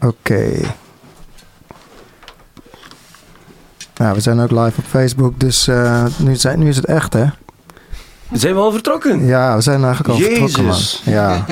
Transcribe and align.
Oké. 0.00 0.60
Nou, 3.96 4.14
we 4.14 4.20
zijn 4.20 4.40
ook 4.40 4.50
live 4.50 4.78
op 4.78 4.84
Facebook, 4.84 5.40
dus 5.40 5.68
eh, 5.68 6.04
nu, 6.16 6.36
zijn, 6.36 6.58
nu 6.58 6.68
is 6.68 6.76
het 6.76 6.84
echt, 6.84 7.12
hè? 7.12 7.24
Zijn 8.32 8.54
we 8.54 8.60
al 8.60 8.72
vertrokken? 8.72 9.26
Ja, 9.26 9.54
we 9.54 9.60
zijn 9.60 9.84
eigenlijk 9.84 10.08
al 10.08 10.26
vertrokken, 10.26 10.64
man. 10.64 10.80
Ja. 11.04 11.44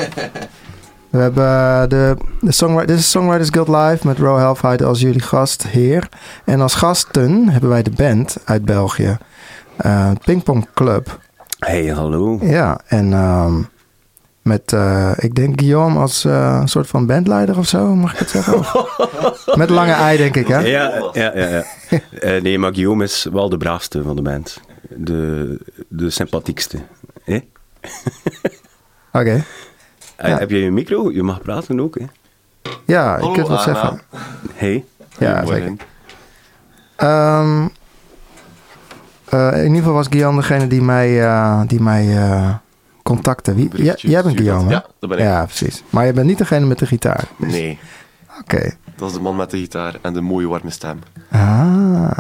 We 1.11 1.23
hebben 1.23 1.45
eh, 1.45 1.83
de, 1.89 2.17
de 2.41 2.53
songwriter, 2.53 2.87
dit 2.87 2.99
is 2.99 3.11
Songwriters 3.11 3.51
Guild 3.51 3.69
Live 3.69 4.07
met 4.07 4.19
Ro 4.19 4.37
Helfheid 4.39 4.83
als 4.83 5.01
jullie 5.01 5.21
gastheer. 5.21 6.09
En 6.45 6.61
als 6.61 6.75
gasten 6.75 7.49
hebben 7.49 7.71
wij 7.71 7.83
de 7.83 7.91
band 7.91 8.37
uit 8.45 8.65
België, 8.65 9.19
eh 9.77 10.11
Pingpong 10.25 10.67
Club. 10.75 11.19
Hey, 11.59 11.87
hallo. 11.87 12.39
Ja, 12.43 12.81
en 12.87 13.13
ehm, 13.13 13.55
met, 14.47 14.73
eh, 14.73 15.13
ik 15.17 15.35
denk 15.35 15.61
Guillaume 15.61 15.99
als 15.99 16.25
eh, 16.25 16.59
een 16.61 16.69
soort 16.69 16.87
van 16.87 17.07
bandleider 17.07 17.59
of 17.59 17.67
zo, 17.67 17.95
mag 17.95 18.13
ik 18.13 18.19
het 18.19 18.31
zeggen? 18.31 18.59
Of- 18.59 19.47
met 19.57 19.71
lange 19.71 19.93
ei, 19.93 20.17
denk 20.17 20.37
ik, 20.37 20.47
hè? 20.49 20.59
Ja, 20.59 21.11
ja, 21.13 21.33
ja. 21.35 21.47
ja. 21.49 21.65
Eh, 22.21 22.43
nee, 22.43 22.59
maar 22.59 22.73
Guillaume 22.75 23.05
is 23.05 23.27
wel 23.33 23.49
de 23.49 23.57
braafste 23.57 24.03
van 24.03 24.17
de 24.17 24.23
band. 24.23 24.61
De, 24.97 25.59
de 25.89 26.11
sympathiekste. 26.11 26.79
Oké. 29.13 29.45
Eh, 30.17 30.29
Ja. 30.31 30.39
Heb 30.39 30.51
je 30.51 30.59
je 30.59 30.71
micro? 30.71 31.11
Je 31.13 31.23
mag 31.23 31.43
praten 31.43 31.81
ook, 31.81 31.99
hè? 31.99 32.05
Ja, 32.85 33.15
ik 33.17 33.21
Hallo, 33.21 33.33
kan 33.33 33.39
het 33.39 33.49
wel 33.49 33.59
Anna. 33.59 33.75
zeggen. 33.75 34.01
Hey. 34.55 34.85
Ja, 35.19 35.47
zeker. 35.47 35.73
Ehm, 36.97 37.67
eh, 39.29 39.51
in 39.53 39.63
ieder 39.65 39.77
geval 39.79 39.93
was 39.93 40.07
Guillaume 40.07 40.41
degene 40.41 40.67
die 40.67 40.83
mij, 40.83 41.25
eh, 41.25 41.61
die 41.67 41.81
mij 41.83 42.05
eh, 43.07 43.15
contacte. 43.15 43.55
Wie, 43.55 43.71
jij, 43.83 43.95
jij 43.99 44.23
bent 44.23 44.37
Guillaume? 44.37 44.71
Ja, 44.71 44.85
dat 44.99 45.09
ben 45.11 45.19
ik. 45.19 45.25
Ja, 45.25 45.45
precies. 45.45 45.83
Maar 45.91 46.07
je 46.07 46.13
bent 46.13 46.27
niet 46.27 46.39
degene 46.39 46.67
met 46.67 46.79
de 46.79 46.87
gitaar. 46.87 47.25
Nee, 47.37 47.79
Oké. 48.41 48.77
dat 48.97 49.09
is 49.09 49.15
de 49.15 49.21
man 49.21 49.37
met 49.37 49.51
de 49.51 49.57
gitaar 49.59 49.95
en 50.03 50.13
de 50.13 50.21
mooie 50.21 50.49
warme 50.49 50.71
stem. 50.71 50.99
Ah, 51.31 52.11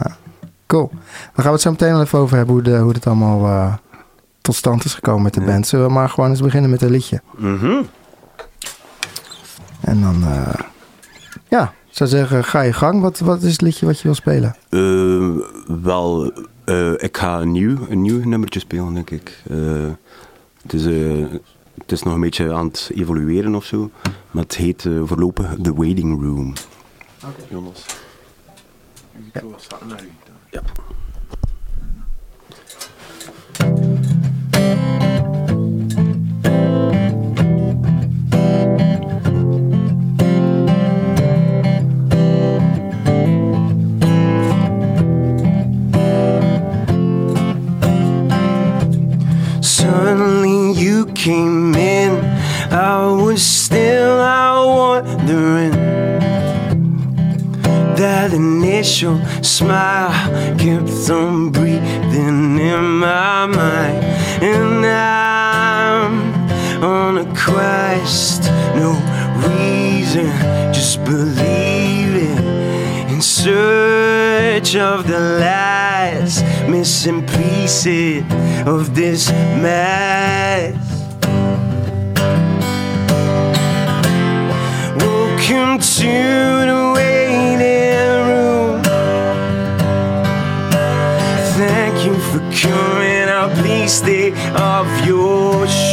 cool. 0.66 0.88
Dan 0.92 0.98
gaan 1.34 1.44
we 1.44 1.50
het 1.50 1.60
zo 1.60 1.70
meteen 1.70 1.92
wel 1.92 2.00
even 2.02 2.18
over 2.18 2.36
hebben 2.36 2.54
hoe, 2.54 2.62
de, 2.64 2.76
hoe 2.78 2.92
dit 2.92 3.06
allemaal 3.06 3.46
eh, 3.46 3.74
tot 4.40 4.54
stand 4.54 4.84
is 4.84 4.94
gekomen 4.94 5.22
met 5.22 5.34
de 5.34 5.40
Ja. 5.40 5.46
band. 5.46 5.66
Zullen 5.66 5.86
we 5.86 5.92
maar 5.92 6.08
gewoon 6.08 6.30
eens 6.30 6.40
beginnen 6.40 6.70
met 6.70 6.82
een 6.82 6.90
liedje? 6.90 7.20
Mhm. 7.36 7.82
En 9.80 10.00
dan, 10.00 10.22
eh, 10.24 10.54
ja, 11.48 11.62
ik 11.62 11.96
zou 11.96 12.10
zeggen, 12.10 12.44
ga 12.44 12.60
je 12.60 12.72
gang. 12.72 13.00
Wat, 13.00 13.18
wat 13.18 13.42
is 13.42 13.52
het 13.52 13.60
liedje 13.60 13.86
wat 13.86 13.96
je 13.96 14.02
wil 14.02 14.14
spelen? 14.14 14.56
Eh, 14.70 15.30
wel, 15.82 16.32
eh, 16.64 16.92
ik 16.92 17.16
ga 17.16 17.40
een 17.40 17.52
nieuw, 17.52 17.76
een 17.88 18.02
nieuw 18.02 18.24
nummertje 18.24 18.60
spelen, 18.60 18.94
denk 18.94 19.10
ik. 19.10 19.42
Het, 20.66 20.74
is, 20.74 20.86
eh, 20.86 21.24
het 21.78 21.92
is 21.92 22.02
nog 22.02 22.14
een 22.14 22.20
beetje 22.20 22.52
aan 22.52 22.66
het 22.66 22.90
evolueren 22.94 23.54
of 23.54 23.64
zo. 23.64 23.90
Maar 24.30 24.42
het 24.42 24.56
heet 24.56 24.86
eh, 24.86 25.00
voorlopig 25.04 25.56
The 25.62 25.74
Waiting 25.74 26.22
Room. 26.22 26.52
Jonas. 27.50 27.86
Ja. 29.32 29.42
Suddenly 33.52 34.05
you 50.96 51.06
came 51.12 51.74
in. 51.74 52.12
I 52.72 53.06
was 53.12 53.42
still 53.44 54.18
out 54.20 55.04
wondering. 55.04 55.76
That 57.96 58.32
initial 58.32 59.18
smile 59.42 60.12
kept 60.56 61.10
on 61.10 61.50
breathing 61.50 62.58
in 62.58 62.84
my 63.04 63.46
mind. 63.46 64.04
And 64.42 64.86
I'm 64.86 66.14
on 66.82 67.18
a 67.18 67.26
quest, 67.44 68.42
no 68.82 68.90
reason, 69.48 70.28
just 70.72 71.04
believing 71.04 72.38
in 73.12 73.20
search 73.20 74.76
of 74.76 75.06
the 75.06 75.20
last 75.44 76.42
missing 76.68 77.26
pieces 77.26 78.24
of 78.66 78.94
this 78.94 79.30
mess. 79.62 80.85
Welcome 85.48 85.78
to 85.78 86.02
the 86.02 86.92
waiting 86.96 88.26
room. 88.26 88.82
Thank 91.54 92.04
you 92.04 92.18
for 92.18 92.40
coming 92.50 93.28
out. 93.28 93.52
Please 93.58 93.92
stay 93.92 94.32
off 94.54 95.06
your 95.06 95.68
shoe. 95.68 95.85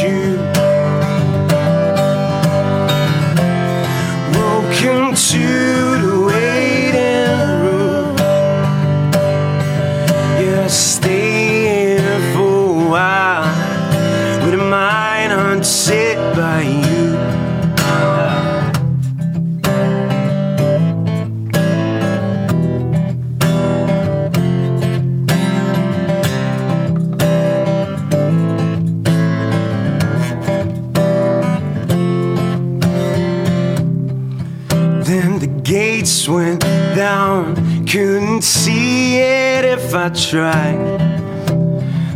Gates 35.73 36.29
went 36.29 36.61
down, 36.95 37.55
couldn't 37.87 38.43
see 38.43 39.17
it 39.17 39.65
if 39.65 39.95
I 39.95 40.09
tried. 40.09 41.01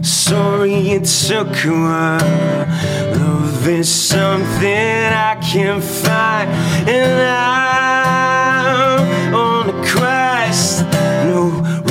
Sorry 0.06 0.92
it 0.92 1.06
took 1.06 1.66
a 1.66 1.72
while. 1.72 2.68
Love 3.18 3.68
is 3.68 3.90
something 3.90 5.12
I 5.32 5.40
can't 5.42 5.84
find, 5.84 6.52
and 6.88 7.20
I'm 8.94 9.34
on 9.34 9.70
a 9.72 9.78
quest. 9.92 10.84
No 11.32 11.42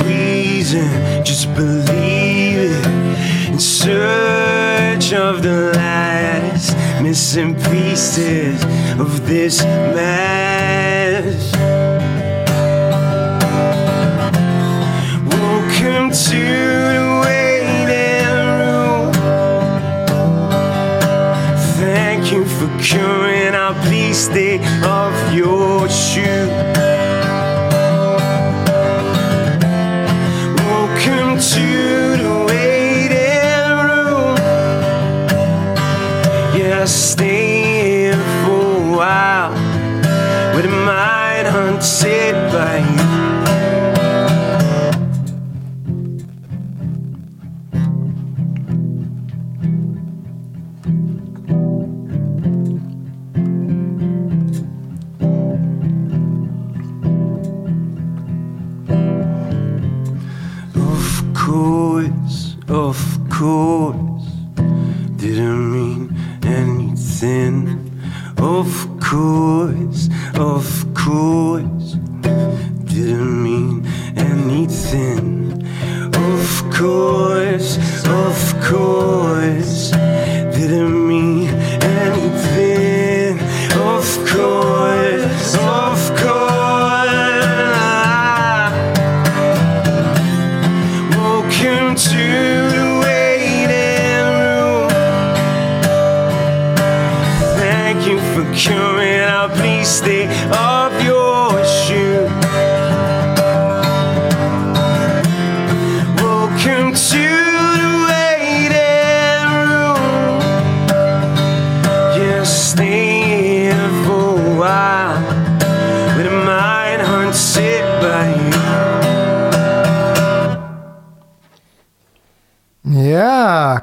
reason, 0.05 0.87
just 1.25 1.53
believe 1.53 2.59
it. 2.71 2.85
In 3.51 3.59
search 3.59 5.11
of 5.11 5.43
the 5.43 5.73
last 5.75 6.77
missing 7.01 7.55
pieces 7.55 8.63
of 8.97 9.27
this 9.27 9.61
mess. 9.63 11.56
Coming 23.47 23.55
out. 23.55 23.75
Please 23.85 24.17
stay 24.17 24.57
your 25.33 25.87
shoe. 25.89 26.47
Welcome 30.65 31.39
to 31.53 31.67
the 32.21 32.45
waiting 32.47 33.69
room. 33.85 34.37
Yeah, 36.57 36.85
for 38.43 38.77
a 38.77 38.97
while 38.97 39.53
with 40.55 40.65
a 40.65 40.75
mind 40.85 41.47
hunted 41.47 42.36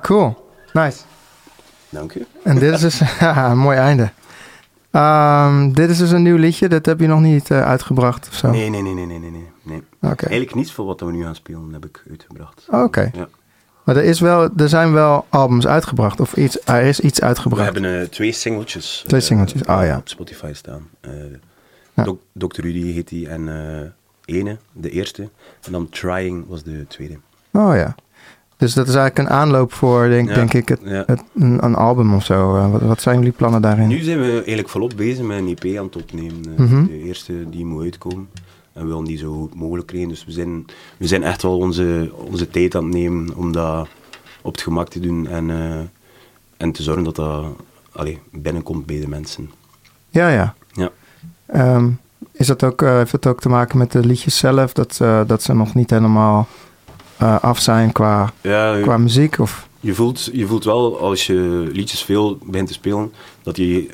cool. 0.05 0.37
Nice. 0.73 0.99
Dank 1.89 2.15
u. 2.15 2.27
En 2.43 2.59
dit 2.59 2.75
is 2.75 2.81
dus 2.81 2.99
ja, 3.21 3.47
een 3.51 3.59
mooi 3.59 3.79
einde. 3.79 4.11
Ehm, 4.91 5.73
dit 5.73 5.91
is 5.91 5.99
dus 5.99 6.11
een 6.11 6.23
nieuw 6.23 6.37
liedje, 6.37 6.69
dat 6.69 6.87
heb 6.87 7.01
je 7.01 7.07
nog 7.07 7.21
niet 7.21 7.51
eh, 7.51 7.63
uitgebracht 7.63 8.29
of 8.29 8.35
zo? 8.35 8.51
Nee, 8.51 8.71
nee, 8.71 8.83
nee, 8.83 8.95
nee, 8.95 9.07
nee, 9.07 9.19
nee, 9.19 9.51
nee. 9.63 9.83
Oké. 10.01 10.27
Eigenlijk 10.27 10.55
niets 10.55 10.73
voor 10.73 10.85
wat 10.85 11.01
we 11.01 11.13
nu 11.13 11.23
gaan 11.23 11.35
spelen 11.35 11.73
heb 11.73 11.85
ik 11.85 12.03
uitgebracht. 12.11 12.67
Oké. 12.71 13.11
Ja. 13.15 13.29
Maar 13.85 13.97
er, 13.97 14.05
is 14.05 14.21
wel, 14.21 14.49
er 14.57 14.69
zijn 14.69 14.93
wel 14.93 15.27
albums 15.29 15.67
uitgebracht, 15.67 16.21
of 16.21 16.37
iets, 16.37 16.59
er 16.65 16.83
is 16.83 17.01
iets 17.01 17.19
We 17.19 17.25
uitgebracht. 17.27 17.73
hebben 17.73 18.01
eh, 18.01 18.09
twee 18.09 18.33
singeltjes. 18.33 19.05
Twee 19.07 19.21
eh, 19.21 19.27
singeltjes, 19.27 19.65
ah, 19.65 19.85
ja. 19.85 19.97
Op 19.97 20.09
Spotify 20.09 20.51
staan. 20.53 20.89
Ja. 21.95 22.05
Dr. 22.33 22.61
Rudy 22.61 22.93
heet 22.93 23.09
die 23.09 23.29
en 23.29 23.95
ene, 24.25 24.59
de 24.73 24.91
eerste. 24.91 25.23
En 25.63 25.73
dan 25.73 25.89
Trying 25.89 26.45
was 26.49 26.63
de 26.63 26.85
tweede. 26.89 27.19
Oh 27.53 27.75
ja. 27.75 27.95
Dus 28.65 28.75
dat 28.75 28.89
is 28.89 28.95
eigenlijk 28.95 29.29
een 29.29 29.35
aanloop 29.37 29.73
voor, 29.73 30.09
denk, 30.09 30.29
Ja, 30.29 30.35
denk 30.35 30.53
ik, 30.55 30.69
het, 30.69 30.81
ja. 30.85 31.03
het- 31.07 31.23
een, 31.35 31.65
een 31.65 31.75
album 31.75 32.15
of 32.15 32.25
zo. 32.25 32.57
Eh, 32.57 32.71
wat, 32.71 32.81
wat 32.81 33.03
zijn 33.03 33.19
jullie 33.19 33.33
plannen 33.33 33.63
daarin? 33.63 33.89
Nu 33.89 33.99
zijn 34.03 34.21
we 34.21 34.33
eigenlijk 34.33 34.69
volop 34.69 34.93
bezig 34.97 35.25
met 35.25 35.39
een 35.39 35.57
EP 35.61 35.79
aan 35.79 35.85
het 35.85 35.97
opnemen. 35.97 36.43
Eh, 36.57 36.65
Mhm. 36.65 36.85
De 36.87 37.03
eerste 37.03 37.51
die 37.51 37.65
moet 37.65 37.83
uitkomen. 37.83 38.29
En 38.73 38.83
we 38.83 38.89
willen 38.89 39.05
die 39.05 39.17
zo 39.19 39.33
goed 39.33 39.55
mogelijk 39.55 39.87
krijgen. 39.87 40.09
Dus 40.09 40.25
we 40.25 40.33
zijn, 40.33 40.65
we 40.97 41.07
zijn 41.07 41.23
echt 41.23 41.43
wel 41.43 41.59
onze, 41.59 42.13
onze 42.31 42.49
tijd 42.49 42.75
aan 42.75 42.85
het 42.85 42.93
nemen 42.93 43.35
om 43.37 43.53
dat 43.53 43.89
op 44.43 44.53
het 44.53 44.63
gemak 44.63 44.89
te 44.89 45.01
doen. 45.01 45.27
En, 45.27 45.51
eh, 45.51 45.81
en 46.57 46.73
te 46.73 46.83
zorgen 46.83 47.05
dat 47.05 47.17
dat 47.17 47.45
allee, 47.93 48.19
binnenkomt 48.33 48.87
bij 48.87 49.01
de 49.01 49.09
mensen. 49.09 49.51
Ja, 50.09 50.29
ja. 50.29 50.55
Ja. 50.73 50.91
Ehm, 51.47 51.89
is 52.33 52.47
dat 52.47 52.63
ook, 52.65 52.81
heeft 52.81 53.11
dat 53.13 53.27
ook 53.27 53.41
te 53.41 53.49
maken 53.49 53.79
met 53.79 53.93
de 53.93 54.07
liedjes 54.07 54.39
zelf? 54.39 54.73
Dat, 54.73 54.97
dat 55.27 55.43
ze 55.43 55.55
nog 55.55 55.75
niet 55.75 55.91
helemaal 55.91 56.49
eh, 57.17 57.41
af 57.43 57.59
zijn 57.61 57.93
qua, 57.93 58.33
Ja, 58.41 58.79
qua 58.83 58.97
muziek? 58.99 59.39
Of? 59.39 59.69
Je 59.81 59.95
voelt, 59.95 60.31
je 60.33 60.47
voelt 60.47 60.65
wel 60.65 61.01
als 61.01 61.27
je 61.27 61.69
liedjes 61.73 62.03
veel 62.03 62.39
begint 62.45 62.67
te 62.69 62.73
spelen, 62.75 63.13
dat 63.43 63.55
die 63.55 63.91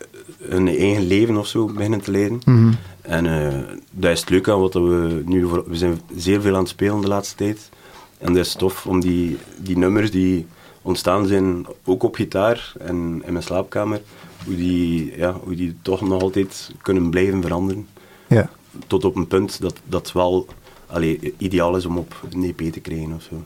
een 0.48 0.68
eigen 0.68 1.06
leven 1.06 1.36
of 1.36 1.46
zo 1.46 1.64
beginnen 1.66 2.00
te 2.00 2.10
leiden. 2.10 2.40
Mhm. 2.44 2.72
En 3.02 3.26
eh, 3.46 3.58
dat 3.90 4.10
is 4.10 4.20
het 4.20 4.30
leuke 4.30 4.52
aan 4.52 4.60
wat 4.60 4.74
we 4.74 5.22
nu... 5.24 5.46
voor- 5.48 5.64
We 5.66 5.76
zijn 5.76 6.00
zeer 6.16 6.40
veel 6.40 6.52
aan 6.54 6.60
het 6.60 6.68
spelen 6.68 7.00
de 7.00 7.08
laatste 7.08 7.34
tijd. 7.36 7.70
En 8.18 8.32
dat 8.34 8.44
is 8.46 8.54
tof 8.54 8.86
om 8.86 9.00
die, 9.00 9.38
die 9.56 9.78
nummers 9.78 10.10
die 10.10 10.46
ontstaan 10.82 11.26
zijn, 11.26 11.66
ook 11.84 12.02
op 12.02 12.14
gitaar 12.14 12.72
en 12.78 13.22
in 13.26 13.32
mijn 13.32 13.42
slaapkamer, 13.44 14.00
hoe 14.44 14.56
die, 14.56 15.12
ja, 15.16 15.34
hoe 15.44 15.54
die 15.54 15.76
toch 15.82 16.00
nog 16.00 16.22
altijd 16.22 16.70
kunnen 16.82 17.10
blijven 17.10 17.42
veranderen. 17.42 17.86
Ja. 18.26 18.50
Tot 18.86 19.04
op 19.04 19.16
een 19.16 19.26
punt 19.26 19.60
dat 19.60 19.74
dat 19.84 20.12
wel 20.12 20.46
allee, 20.92 21.34
ideaal 21.38 21.76
is 21.76 21.84
om 21.86 21.98
op 21.98 22.14
een 22.32 22.44
EP 22.56 22.72
te 22.72 22.80
krijgen 22.80 23.12
of 23.16 23.22
zo. 23.22 23.42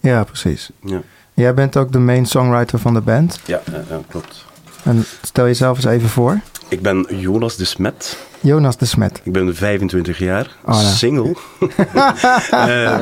ja, 0.00 0.24
precies. 0.24 0.70
Ja, 0.84 1.00
Jij 1.34 1.54
bent 1.54 1.76
ook 1.76 1.92
de 1.92 1.98
main 1.98 2.26
songwriter 2.26 2.78
van 2.78 2.94
de 2.94 3.00
band. 3.00 3.40
ja, 3.46 3.60
ja, 3.72 3.82
ja, 3.88 4.00
klopt. 4.08 4.44
En 4.82 5.04
stel 5.22 5.44
jezelf 5.44 5.76
eens 5.76 5.86
even 5.86 6.08
voor. 6.08 6.40
Ik 6.68 6.82
ben 6.82 7.06
Jonas 7.10 7.56
de 7.56 7.64
Smet. 7.64 8.18
Jonas 8.40 8.76
de 8.76 8.84
Smet. 8.84 9.20
Ik 9.24 9.32
ben 9.32 9.54
25 9.56 10.18
jaar, 10.18 10.56
Oh, 10.64 10.74
ja. 10.74 10.88
single. 10.88 11.34
Eh, 12.50 12.98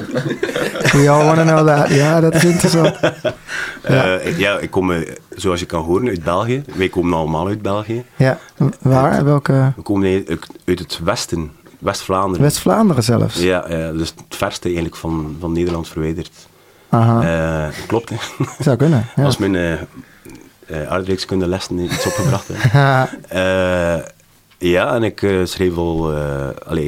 We 0.92 1.08
all 1.10 1.24
wanna 1.24 1.42
know 1.44 1.66
that. 1.66 1.88
Ja, 1.88 2.20
dat 2.20 2.34
is 2.34 2.44
interessant. 2.44 2.98
ja. 3.88 4.18
ja, 4.36 4.58
ik 4.58 4.70
kom, 4.70 4.92
eh, 4.92 5.12
zoals 5.34 5.60
je 5.60 5.66
kan 5.66 5.82
horen, 5.84 6.08
uit 6.08 6.24
België. 6.24 6.62
Wij 6.76 6.88
komen 6.88 7.18
allemaal 7.18 7.46
uit 7.46 7.62
België. 7.62 8.04
Ja, 8.16 8.38
waar? 8.82 9.24
Welke? 9.24 9.72
We 9.76 9.82
komen 9.82 10.24
uit 10.64 10.78
het 10.78 11.00
westen, 11.04 11.50
West-Vlaanderen. 11.78 12.42
West-Vlaanderen 12.42 13.02
zelfs. 13.02 13.40
Ja, 13.42 13.64
ja, 13.68 13.92
dus 13.92 14.08
het 14.08 14.36
verste 14.36 14.64
eigenlijk 14.66 14.96
van, 14.96 15.36
van 15.40 15.52
Nederland 15.52 15.88
verwijderd. 15.88 16.48
Aha, 16.88 17.22
Eh, 17.68 17.86
klopt, 17.86 18.08
hè. 18.08 18.16
zou 18.64 18.76
kunnen. 18.76 19.06
Ja. 19.16 19.24
Als 19.24 19.36
mijn 19.36 19.54
uh, 19.54 19.72
uh, 20.70 20.88
aardrijkskunde 20.88 21.46
lessen 21.46 21.78
iets 21.78 22.06
opgebracht 22.06 22.48
hebben. 22.52 24.04
Ja, 24.58 24.94
en 24.94 25.02
ik 25.02 25.26
schreef 25.44 25.76
al, 25.76 26.12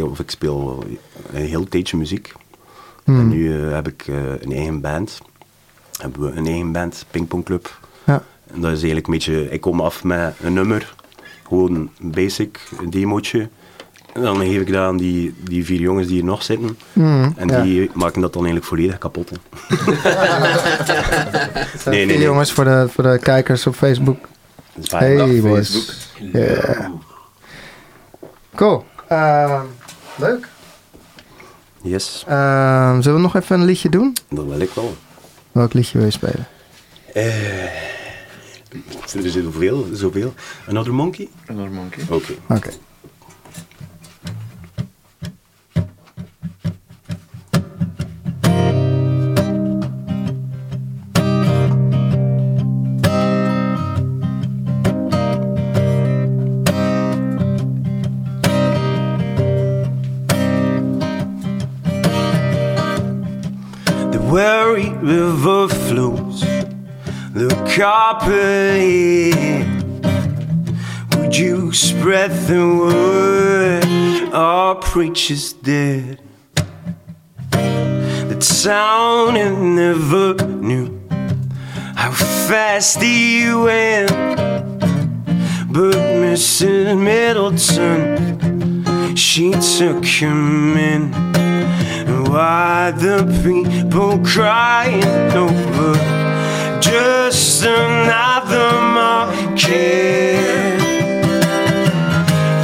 of 0.02 0.18
ik 0.18 0.30
speel 0.30 0.84
een 1.32 1.42
heel 1.44 1.68
tijdje 1.68 1.96
muziek. 1.96 2.32
Hmm. 3.04 3.18
En 3.18 3.28
nu 3.28 3.38
uh, 3.38 3.72
heb 3.72 3.88
ik 3.88 4.04
een 4.40 4.52
eigen 4.52 4.80
band. 4.80 5.18
Hebben 6.00 6.20
we 6.20 6.36
een 6.36 6.46
eigen 6.46 6.72
band, 6.72 7.04
Pingpongclub. 7.10 7.78
Ja. 8.04 8.22
En 8.54 8.60
dat 8.60 8.70
is 8.70 8.76
eigenlijk 8.76 9.06
een 9.06 9.12
beetje, 9.12 9.50
ik 9.50 9.60
kom 9.60 9.80
af 9.80 10.04
met 10.04 10.34
een 10.42 10.52
nummer, 10.52 10.94
gewoon 11.48 11.74
een 11.74 12.10
basic, 12.10 12.60
een 12.80 12.90
demootje. 12.90 13.48
En 14.18 14.24
dan 14.24 14.40
geef 14.40 14.60
ik 14.60 14.72
dat 14.72 14.82
aan 14.82 14.96
die, 14.96 15.34
die 15.40 15.64
vier 15.64 15.80
jongens 15.80 16.06
die 16.06 16.16
hier 16.16 16.24
nog 16.24 16.42
zitten. 16.42 16.78
Mm, 16.92 17.34
en 17.36 17.48
ja. 17.48 17.62
die 17.62 17.90
maken 17.94 18.20
dat 18.20 18.32
dan 18.32 18.46
eigenlijk 18.46 18.70
volledig 18.70 18.98
kapot. 18.98 19.30
nee, 21.84 22.06
nee, 22.06 22.06
nee, 22.06 22.20
jongens, 22.20 22.52
voor 22.52 22.64
de, 22.64 22.86
voor 22.88 23.04
de 23.04 23.18
kijkers 23.22 23.66
op 23.66 23.74
Facebook. 23.74 24.18
Hey 24.82 25.40
boys. 25.40 25.98
Yeah. 26.32 26.90
Cool. 28.54 28.84
Uh, 29.12 29.62
leuk. 30.16 30.48
Yes. 31.82 32.24
Uh, 32.28 32.98
zullen 33.00 33.14
we 33.14 33.22
nog 33.22 33.36
even 33.36 33.60
een 33.60 33.66
liedje 33.66 33.88
doen? 33.88 34.16
Dat 34.30 34.44
wil 34.44 34.60
ik 34.60 34.70
wel. 34.74 34.96
Welk 35.52 35.72
liedje 35.72 35.98
wil 35.98 36.06
je 36.06 36.12
spelen? 36.12 36.46
Uh, 37.14 37.64
er 39.14 39.24
is 39.24 39.32
zoveel, 39.32 39.86
zoveel. 39.92 40.34
Another 40.68 40.94
Monkey? 40.94 41.28
Another 41.46 41.72
Monkey. 41.72 42.02
Oké. 42.02 42.14
Okay. 42.14 42.36
Oké. 42.48 42.54
Okay. 42.54 42.72
Copper 67.78 68.74
Would 71.12 71.36
you 71.36 71.72
spread 71.72 72.32
the 72.48 72.66
word? 72.76 73.84
Our 74.34 74.74
preacher's 74.74 75.52
dead. 75.52 76.20
The 77.52 78.36
town 78.64 79.34
never 79.76 80.34
knew 80.44 81.00
how 81.94 82.10
fast 82.48 83.00
he 83.00 83.54
went. 83.54 84.10
But 85.70 85.94
Mrs. 86.24 87.00
Middleton, 87.00 89.14
she 89.14 89.52
took 89.52 90.04
him 90.04 90.76
in. 90.76 91.12
Why 92.24 92.90
the 92.90 93.24
people 93.44 94.18
crying 94.24 95.04
over 95.32 96.17
just 96.80 97.64
another 97.64 98.80
market? 98.80 100.78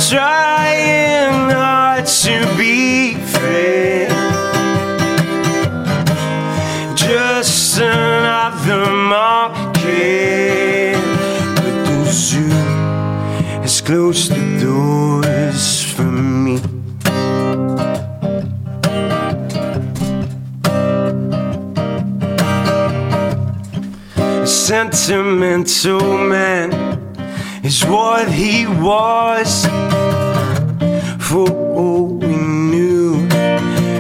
Trying 0.09 1.51
hard 1.51 2.07
to 2.07 2.57
be 2.57 3.15
fair. 3.15 4.09
Just 6.95 7.79
another 7.79 8.91
market. 8.91 10.95
But 11.57 11.85
the 11.87 12.05
zoo 12.13 12.49
has 13.63 13.81
closed 13.81 14.31
the 14.31 14.54
sentimental 25.07 26.17
man 26.17 26.73
is 27.63 27.85
what 27.85 28.27
he 28.27 28.67
was. 28.67 29.67
For 31.29 31.47
all 31.51 32.07
we 32.07 32.35
knew, 32.35 33.29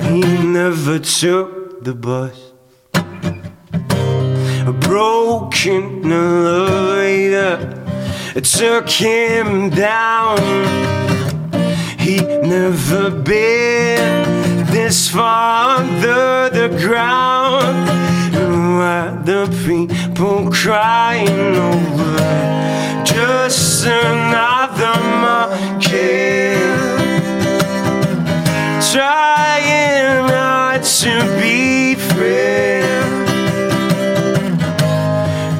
he 0.08 0.22
never 0.46 0.98
took 0.98 1.84
the 1.84 1.94
bus. 1.94 2.52
A 4.66 4.72
broken 4.72 6.10
elevator 6.10 7.58
took 8.42 8.88
him 8.88 9.68
down. 9.68 10.38
He 11.98 12.16
never 12.56 13.10
been 13.10 14.24
this 14.72 15.10
far 15.10 15.80
under 15.80 16.48
the 16.48 16.68
ground. 16.78 17.90
And 18.34 18.76
why 18.78 19.22
the 19.24 19.46
people 20.14 20.48
crying 20.48 21.56
over 21.56 23.04
just 23.04 23.84
another 23.84 24.94
monkey? 25.20 26.54
Trying 28.92 30.26
not 30.28 30.84
to 30.84 31.12
be 31.40 31.96
free. 31.96 32.82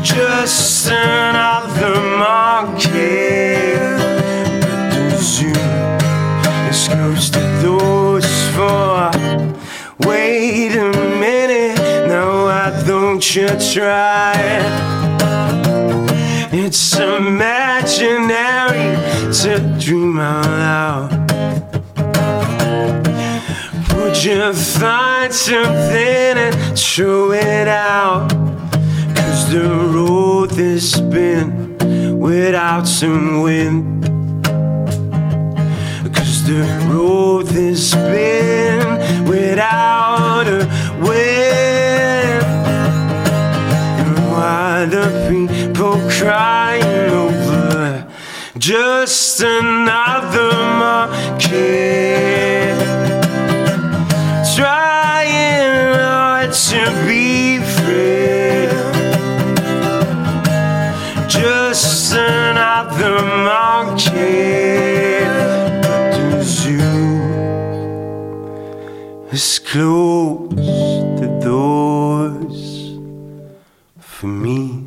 Just 0.04 0.86
another 0.88 2.00
monkey. 2.18 3.73
You 13.36 13.48
try? 13.72 14.34
It's 16.52 16.96
imaginary 16.96 18.94
to 19.32 19.58
dream 19.80 20.20
out 20.20 20.46
loud. 20.46 21.10
Would 23.96 24.22
you 24.22 24.52
find 24.52 25.34
something 25.34 26.38
and 26.44 26.78
throw 26.78 27.32
it 27.32 27.66
out? 27.66 28.30
Cause 29.16 29.50
the 29.50 29.68
road 29.92 30.52
has 30.52 31.00
been 31.00 31.76
without 32.20 32.86
some 32.86 33.42
wind. 33.42 34.04
Cause 36.14 36.44
the 36.46 36.62
road 36.88 37.48
has 37.48 37.94
been 37.94 39.24
without 39.24 40.13
crying 46.24 47.10
over 47.10 48.06
just 48.56 49.42
another 49.42 50.52
market? 50.80 52.78
Trying 54.56 55.94
hard 56.00 56.52
to 56.52 56.80
be 57.06 57.58
free. 57.76 58.68
Just 61.28 62.14
another 62.14 63.20
monkey. 63.50 65.24
But 65.82 66.10
the 66.16 66.42
zoo 66.42 66.88
is 69.30 69.58
closed 69.58 70.56
the 71.20 71.28
doors 71.44 72.62
for 73.98 74.28
me. 74.28 74.83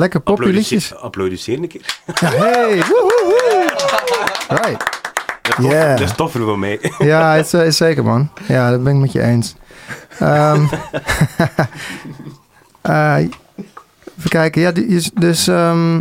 Lekker 0.00 0.22
liedjes. 0.36 0.94
Applaudisseer 0.96 1.58
een 1.58 1.68
keer. 1.68 1.98
Ja, 2.20 2.28
hey, 2.30 2.76
woehoehoe. 2.76 3.64
Right. 4.48 4.78
Dat 5.42 5.58
is 5.58 5.64
tof- 5.64 5.70
Yeah. 5.72 5.90
Dat 5.98 6.00
is 6.08 6.14
toffer 6.14 6.40
voor 6.40 6.58
mij. 6.58 6.92
Ja, 6.98 7.34
is, 7.34 7.54
is 7.54 7.76
zeker 7.76 8.04
man. 8.04 8.30
Ja, 8.48 8.70
dat 8.70 8.82
ben 8.84 8.94
ik 8.94 9.00
met 9.00 9.12
je 9.12 9.22
eens. 9.22 9.54
Eh, 12.82 13.16
even 14.18 14.30
kijken. 14.30 14.60
Ja, 14.60 14.72
dus 15.14 15.48
ehm, 15.48 16.00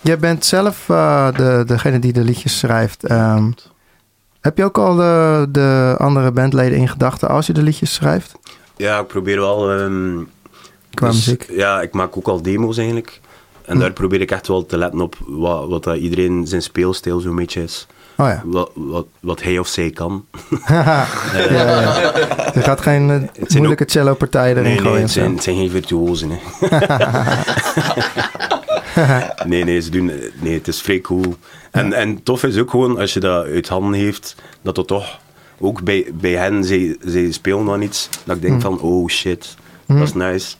jij 0.00 0.18
bent 0.18 0.44
zelf 0.44 0.88
eh, 0.88 1.28
de, 1.36 1.62
degene 1.66 1.98
die 1.98 2.12
de 2.12 2.20
liedjes 2.20 2.58
schrijft. 2.58 3.04
Ehm, 3.04 3.50
heb 4.40 4.56
je 4.56 4.64
ook 4.64 4.78
al 4.78 4.94
de, 4.94 5.46
de 5.50 5.94
andere 5.98 6.30
bandleden 6.30 6.78
in 6.78 6.88
gedachten 6.88 7.28
als 7.28 7.46
je 7.46 7.52
de 7.52 7.62
liedjes 7.62 7.94
schrijft? 7.94 8.32
Ja, 8.76 8.98
ik 8.98 9.06
probeer 9.06 9.38
wel... 9.40 9.70
Qua 10.96 11.06
dus, 11.06 11.16
muziek? 11.16 11.46
Ja, 11.50 11.80
ik 11.82 11.92
maak 11.92 12.16
ook 12.16 12.28
al 12.28 12.42
demo's 12.42 12.76
eigenlijk. 12.76 13.20
En 13.64 13.74
Hm. 13.74 13.80
daar 13.80 13.92
probeer 13.92 14.20
ik 14.20 14.30
echt 14.30 14.48
wel 14.48 14.66
te 14.66 14.78
letten 14.78 15.00
op 15.00 15.16
wat, 15.26 15.68
wat 15.68 15.84
dat 15.84 15.96
iedereen 15.96 16.46
zijn 16.46 16.62
speelstijl 16.62 17.20
zo'n 17.20 17.36
beetje 17.36 17.62
is. 17.62 17.86
Oh 18.18 18.26
ja. 18.26 18.42
Wat, 18.44 18.70
wat, 18.74 19.06
wat 19.20 19.42
hij 19.42 19.58
of 19.58 19.68
zij 19.68 19.90
kan. 19.90 20.24
ja, 20.68 21.06
ja. 21.50 22.12
Je 22.54 22.60
gaat 22.62 22.80
geen 22.80 23.10
eh, 23.10 23.56
moeilijke 23.56 23.84
cello-partijen 23.86 24.56
erin 24.56 24.82
Nee, 24.82 24.92
nee, 24.92 25.00
het 25.00 25.10
zijn, 25.10 25.34
het 25.34 25.42
zijn 25.42 25.56
geen 25.56 25.70
virtuosen. 25.70 26.30
Hè. 26.30 26.38
nee, 29.48 29.64
nee, 29.64 29.80
ze 29.80 29.90
doen, 29.90 30.12
nee, 30.40 30.54
het 30.54 30.68
is 30.68 30.80
vrij 30.80 31.00
cool. 31.00 31.36
En, 31.70 31.92
en 31.92 32.22
tof 32.22 32.42
is 32.42 32.58
ook 32.58 32.70
gewoon, 32.70 32.98
als 32.98 33.14
je 33.14 33.20
dat 33.20 33.44
uit 33.44 33.68
handen 33.68 34.00
heeft, 34.00 34.34
dat 34.62 34.76
het 34.76 34.86
toch 34.86 35.18
ook 35.58 35.82
bij, 35.82 36.06
bij 36.14 36.32
hen, 36.32 36.64
zij, 36.64 36.96
zij 37.04 37.32
spelen 37.32 37.64
dan 37.64 37.82
iets, 37.82 38.08
dat 38.24 38.36
ik 38.36 38.42
denk 38.42 38.60
van, 38.60 38.80
oh 38.80 39.08
shit, 39.08 39.54
dat 39.86 40.02
is 40.02 40.14
nice. 40.14 40.56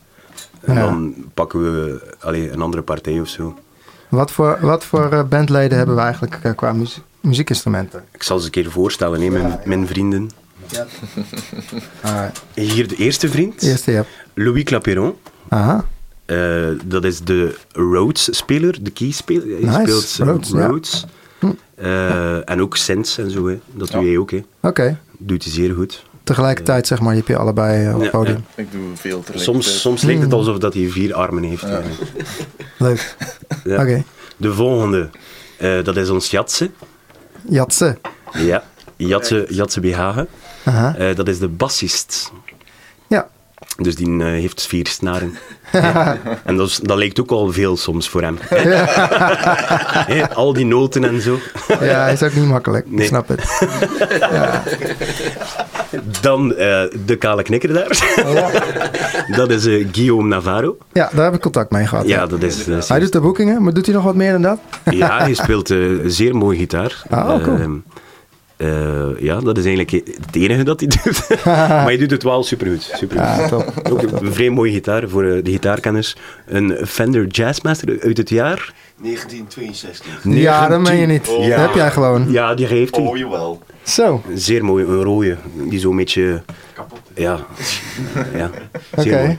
En 0.67 0.75
Ja. 0.75 0.81
dan 0.81 1.15
pakken 1.35 1.61
we 1.63 2.01
allee, 2.21 2.51
een 2.51 2.61
andere 2.63 2.83
partij 2.83 3.21
of 3.21 3.29
zo. 3.29 3.59
Wat 4.09 4.31
voor, 4.31 4.59
wat 4.61 4.85
voor 4.85 5.13
eh, 5.13 5.23
bandleden 5.29 5.79
hebben 5.79 5.95
we 5.97 6.01
eigenlijk 6.03 6.39
eh, 6.43 6.53
qua 6.57 6.73
muzie- 6.73 7.03
muziekinstrumenten? 7.21 8.05
Ik 8.13 8.23
zal 8.23 8.39
ze 8.39 8.45
een 8.45 8.51
keer 8.51 8.71
voorstellen, 8.71 9.21
hè, 9.21 9.31
mijn, 9.31 9.59
mijn 9.65 9.87
vrienden. 9.87 10.31
Alright. 12.03 12.43
Hier 12.55 12.89
de 12.89 12.97
eerste 12.97 13.29
vriend, 13.29 13.63
Eerste, 13.63 13.93
ja. 13.93 14.05
Louis 14.35 14.63
Claperon. 14.65 15.15
Aha. 15.49 15.85
Eh, 16.25 16.67
dat 16.85 17.05
is 17.05 17.21
de 17.21 17.57
Rhodes-speler, 17.73 18.83
de 18.85 18.91
keyspeler. 18.91 19.47
Hij 19.69 19.85
Nice, 19.85 20.01
speelt 20.07 20.29
Rhodes, 20.29 20.51
ja. 20.51 20.67
Rhodes. 20.67 21.07
Eh, 21.75 22.51
en 22.51 22.61
ook 22.61 22.77
synths 22.77 23.19
en 23.19 23.31
zo. 23.31 23.47
Hè. 23.49 23.59
Dat 23.73 23.91
doe 23.91 24.05
jij 24.05 24.19
ook. 24.19 24.31
Hè. 24.31 24.45
Oké. 24.61 24.99
Doet 25.19 25.45
hij 25.45 25.53
zeer 25.53 25.75
goed. 25.75 26.05
Tegelijkertijd, 26.27 26.87
zeg 26.87 27.01
maar, 27.01 27.11
je 27.11 27.17
hebt 27.17 27.29
je 27.29 27.37
allebei 27.37 27.87
eh, 27.87 27.95
op 27.95 28.01
het 28.01 28.11
podium. 28.11 28.45
Ik 28.55 28.73
doe 28.73 28.83
veel. 28.95 29.25
Soms, 29.35 29.81
soms 29.81 30.03
lijkt 30.03 30.23
het 30.23 30.33
alsof 30.33 30.59
dat 30.59 30.75
hij 30.75 30.89
vier 30.89 31.15
armen 31.15 31.43
heeft. 31.43 31.63
Ja. 31.63 31.81
Leuk. 32.87 33.17
Ja. 33.65 33.83
Oké. 33.83 34.05
De 34.37 34.53
volgende, 34.53 35.11
eh, 35.59 35.85
dat 35.85 35.97
is 35.97 36.11
ons 36.11 36.31
Jatse. 36.31 36.71
Jatse. 37.49 37.99
Ja, 38.33 38.65
Jatse, 38.97 39.47
Jatse 39.49 39.81
Behagen. 39.81 40.29
Aha. 40.65 40.97
Eh, 40.97 41.17
dat 41.17 41.29
is 41.29 41.39
de 41.39 41.49
bassist. 41.49 42.33
Ja. 43.09 43.29
Dus 43.79 43.95
die 43.95 44.19
eh, 44.21 44.25
heeft 44.27 44.67
vier 44.67 44.87
snaren. 44.87 45.35
en 46.45 46.57
dat, 46.57 46.69
is, 46.69 46.79
dat 46.83 46.97
lijkt 46.99 47.21
ook 47.21 47.31
al 47.31 47.53
veel 47.53 47.77
soms 47.77 48.09
voor 48.09 48.23
hem. 48.23 48.39
Al 50.35 50.53
die 50.53 50.67
noten 50.67 51.05
en 51.05 51.21
zo. 51.21 51.39
Ja, 51.81 52.07
is 52.09 52.23
ook 52.23 52.35
niet 52.35 52.47
makkelijk. 52.47 52.87
Ik 52.91 53.03
snap 53.07 53.29
het. 53.29 53.41
Dan 56.21 56.55
eh, 56.55 56.83
de 57.07 57.17
kale 57.19 57.43
knikker 57.43 57.73
daar. 57.73 58.15
dat 59.37 59.51
is 59.51 59.67
eh, 59.67 59.87
Guillaume 59.93 60.29
Navarro. 60.29 60.77
Ja, 60.93 61.11
daar 61.13 61.25
heb 61.25 61.35
ik 61.35 61.41
contact 61.41 61.71
mee 61.71 61.87
gehad. 61.87 62.07
Ja, 62.07 62.27
dat 62.27 62.43
is... 62.43 62.65
dat 62.65 62.83
is- 62.83 62.89
Hij 62.89 62.99
doet 63.01 63.13
de 63.13 63.21
boekingen, 63.21 63.63
maar 63.63 63.73
doet 63.73 63.87
hij 63.87 63.95
nog 63.95 64.05
wat 64.05 64.15
meer 64.15 64.33
dan 64.33 64.43
dat? 64.43 64.59
ja, 64.91 65.19
hij 65.19 65.35
speelt 65.35 65.75
zeer 66.07 66.37
mooi 66.37 66.59
gitaar. 66.59 67.03
Ah, 67.11 67.43
cool. 67.45 67.81
Eh, 68.57 69.21
ja, 69.21 69.41
dat 69.41 69.59
is 69.59 69.65
eigenlijk 69.65 70.07
het 70.27 70.37
enige 70.37 70.63
dat 70.63 70.81
hij 70.81 70.89
doet. 70.89 71.29
maar 71.45 71.85
hij 71.85 71.97
doet 71.97 72.11
het 72.11 72.23
wel 72.23 72.43
supergoed. 72.43 72.83
supergoed. 72.83 73.27
Ja, 73.27 73.49
top. 73.49 73.73
Ook 73.91 74.03
een 74.03 74.33
vrij 74.33 74.51
mooie 74.51 74.73
gitaar 74.73 75.09
voor 75.09 75.25
eh, 75.25 75.45
de 75.45 75.51
gitaarkenners. 75.51 76.17
Een 76.47 76.87
Fender 76.87 77.27
Jazzmaster 77.27 78.01
uit 78.01 78.17
het 78.17 78.29
jaar. 78.29 78.75
1962. 79.03 80.21
Ja, 80.23 80.69
dat 80.69 80.81
meen 80.81 80.97
je 80.97 81.07
niet. 81.07 81.29
Oh. 81.29 81.49
Dat 81.49 81.59
heb 81.59 81.75
jij 81.75 81.91
gewoon. 81.91 82.31
Ja, 82.31 82.55
die 82.55 82.67
heeft 82.67 82.97
hij. 82.97 83.05
Oh, 83.05 83.17
jawel. 83.17 83.63
Zo. 83.83 84.23
Zeer 84.35 84.65
mooi, 84.65 84.85
een 84.85 85.03
rode. 85.03 85.37
Die 85.69 85.79
zo'n 85.79 85.97
beetje... 85.97 86.43
Kapot. 86.75 87.01
Ja, 87.15 87.39
ja 88.35 88.51
Oké. 88.97 89.39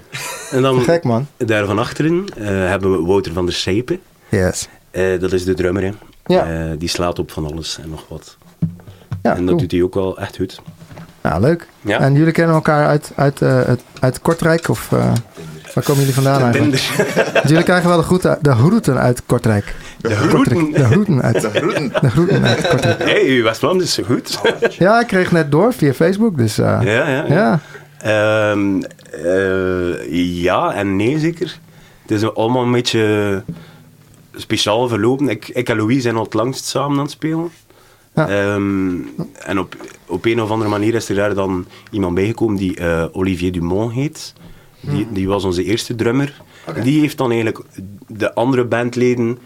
En 0.51 0.61
dan 0.61 0.81
Gek, 0.81 1.03
man. 1.03 1.27
daar 1.37 1.65
van 1.65 1.79
achteren 1.79 2.25
eh, 2.37 2.45
hebben 2.47 2.91
we 2.91 3.05
Wouter 3.05 3.33
van 3.33 3.45
der 3.45 3.53
Sijpen. 3.55 3.99
Yes. 4.29 4.67
Eh, 4.91 5.19
dat 5.19 5.33
is 5.33 5.43
de 5.43 5.53
drummer, 5.53 5.83
hè. 5.83 5.91
Ja. 6.25 6.69
Eh, 6.69 6.77
die 6.77 6.89
slaat 6.89 7.19
op 7.19 7.31
van 7.31 7.45
alles 7.45 7.79
en 7.81 7.89
nog 7.89 8.05
wat. 8.07 8.37
Ja, 9.27 9.35
en 9.35 9.39
dat 9.39 9.47
cool. 9.47 9.57
doet 9.59 9.71
hij 9.71 9.81
ook 9.83 9.93
wel 9.93 10.17
echt 10.17 10.35
goed. 10.35 10.61
Nou, 11.21 11.41
leuk. 11.41 11.67
Ja. 11.81 11.99
En 11.99 12.13
jullie 12.13 12.31
kennen 12.33 12.55
elkaar 12.55 12.87
uit, 12.87 13.11
uit, 13.15 13.41
eh, 13.41 13.61
het- 13.65 13.83
uit 13.99 14.21
Kortrijk? 14.21 14.69
Of 14.69 14.91
eh, 14.91 15.11
waar 15.73 15.83
komen 15.83 15.99
jullie 15.99 16.13
vandaan 16.13 16.41
eigenlijk? 16.41 16.83
Want 17.33 17.47
jullie 17.49 17.63
krijgen 17.63 17.89
wel 17.89 17.97
de 17.97 18.03
groeten, 18.03 18.37
de 18.41 18.51
groeten 18.51 18.97
uit 18.99 19.21
Kortrijk. 19.25 19.75
De 20.01 20.15
groeten. 20.15 20.71
De 20.71 20.83
groeten 20.83 21.21
uit, 21.21 21.41
de 22.01 22.09
groeten 22.09 22.45
uit 22.45 22.67
Kortrijk. 22.67 22.99
Hé, 23.03 23.33
hey, 23.33 23.43
West-Vlaams 23.43 23.83
is 23.83 23.93
zo 23.93 24.03
goed. 24.03 24.39
Ja, 24.77 24.99
ik 24.99 25.07
kreeg 25.07 25.31
net 25.31 25.51
door 25.51 25.73
via 25.73 25.93
Facebook. 25.93 26.37
Dus 26.37 26.57
eh, 26.57 26.79
ja, 26.83 27.07
ja. 27.09 27.25
ja. 27.27 27.59
Ehm, 28.01 28.81
eh, 29.11 30.41
ja 30.43 30.73
en 30.73 30.95
nee, 30.95 31.19
zeker. 31.19 31.59
Het 32.01 32.11
is 32.11 32.33
allemaal 32.33 32.63
een 32.63 32.71
beetje 32.71 33.43
speciaal 34.35 34.87
verlopen. 34.87 35.29
Ik, 35.29 35.47
ik 35.47 35.69
en 35.69 35.77
Louis 35.77 36.03
zijn 36.03 36.15
al 36.15 36.23
het 36.23 36.33
langst 36.33 36.65
samen 36.65 36.97
aan 36.97 37.03
het 37.03 37.11
spelen. 37.11 37.49
Ja. 38.17 38.27
Ehm, 38.29 38.95
en 39.45 39.59
op, 39.59 39.75
op 40.05 40.25
een 40.25 40.41
of 40.41 40.49
andere 40.49 40.69
manier 40.69 40.93
is 40.95 41.09
er 41.09 41.15
daar 41.15 41.33
dan 41.33 41.65
iemand 41.91 42.15
bijgekomen 42.15 42.55
die 42.55 42.75
eh, 42.77 43.03
Olivier 43.11 43.51
Dumont 43.51 43.93
heet. 43.93 44.33
Die, 44.79 45.03
Hmm. 45.03 45.13
die 45.13 45.27
was 45.27 45.43
onze 45.43 45.63
eerste 45.63 45.95
drummer. 45.95 46.41
Die 46.83 46.99
heeft 46.99 47.17
dan 47.17 47.31
eigenlijk 47.31 47.59
de 48.07 48.33
andere 48.33 48.65
bandleden 48.65 49.37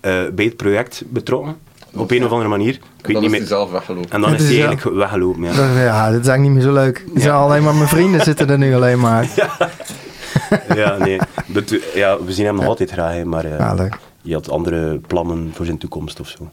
eh, 0.00 0.20
bij 0.34 0.44
het 0.44 0.56
project 0.56 1.02
betrokken. 1.08 1.56
Op 1.94 2.10
een 2.10 2.24
of 2.24 2.30
andere 2.30 2.48
manier. 2.50 2.74
Ik 2.74 2.80
weet 3.06 3.12
dan 3.12 3.14
niet 3.14 3.24
is 3.24 3.30
meer. 3.30 3.38
hij 3.38 3.48
zelf 3.48 3.70
weggelopen. 3.70 4.10
En 4.10 4.20
dan 4.20 4.30
Het 4.30 4.40
is 4.40 4.46
hij 4.48 4.56
ja. 4.56 4.66
eigenlijk 4.66 4.96
weggelopen. 4.96 5.42
Ja. 5.42 5.48
Dat- 5.48 5.76
Ja, 5.76 6.10
dit 6.10 6.20
is 6.20 6.26
eigenlijk 6.26 6.40
niet 6.40 6.50
meer 6.52 6.62
zo 6.62 6.72
leuk. 6.72 7.04
Het 7.12 7.22
zijn 7.22 7.34
alleen 7.34 7.62
maar 7.62 7.74
mijn 7.74 7.88
vrienden 7.88 8.20
zitten 8.30 8.50
er 8.50 8.58
nu 8.58 8.74
alleen 8.74 9.00
maar. 9.00 9.28
ja, 10.74 10.96
nee. 10.96 11.18
Dat- 11.46 11.74
ja, 11.94 12.24
we 12.24 12.32
zien 12.32 12.46
hem 12.46 12.54
nog 12.54 12.64
altijd 12.66 12.90
graag, 12.90 13.24
maar 13.24 13.44
eh, 13.44 13.58
Ja, 13.58 13.74
leuk. 13.74 13.98
je 14.22 14.34
had 14.34 14.50
andere 14.50 14.98
plannen 15.06 15.50
voor 15.54 15.64
zijn 15.64 15.78
toekomst 15.78 16.20
of 16.20 16.28
zo. 16.28 16.48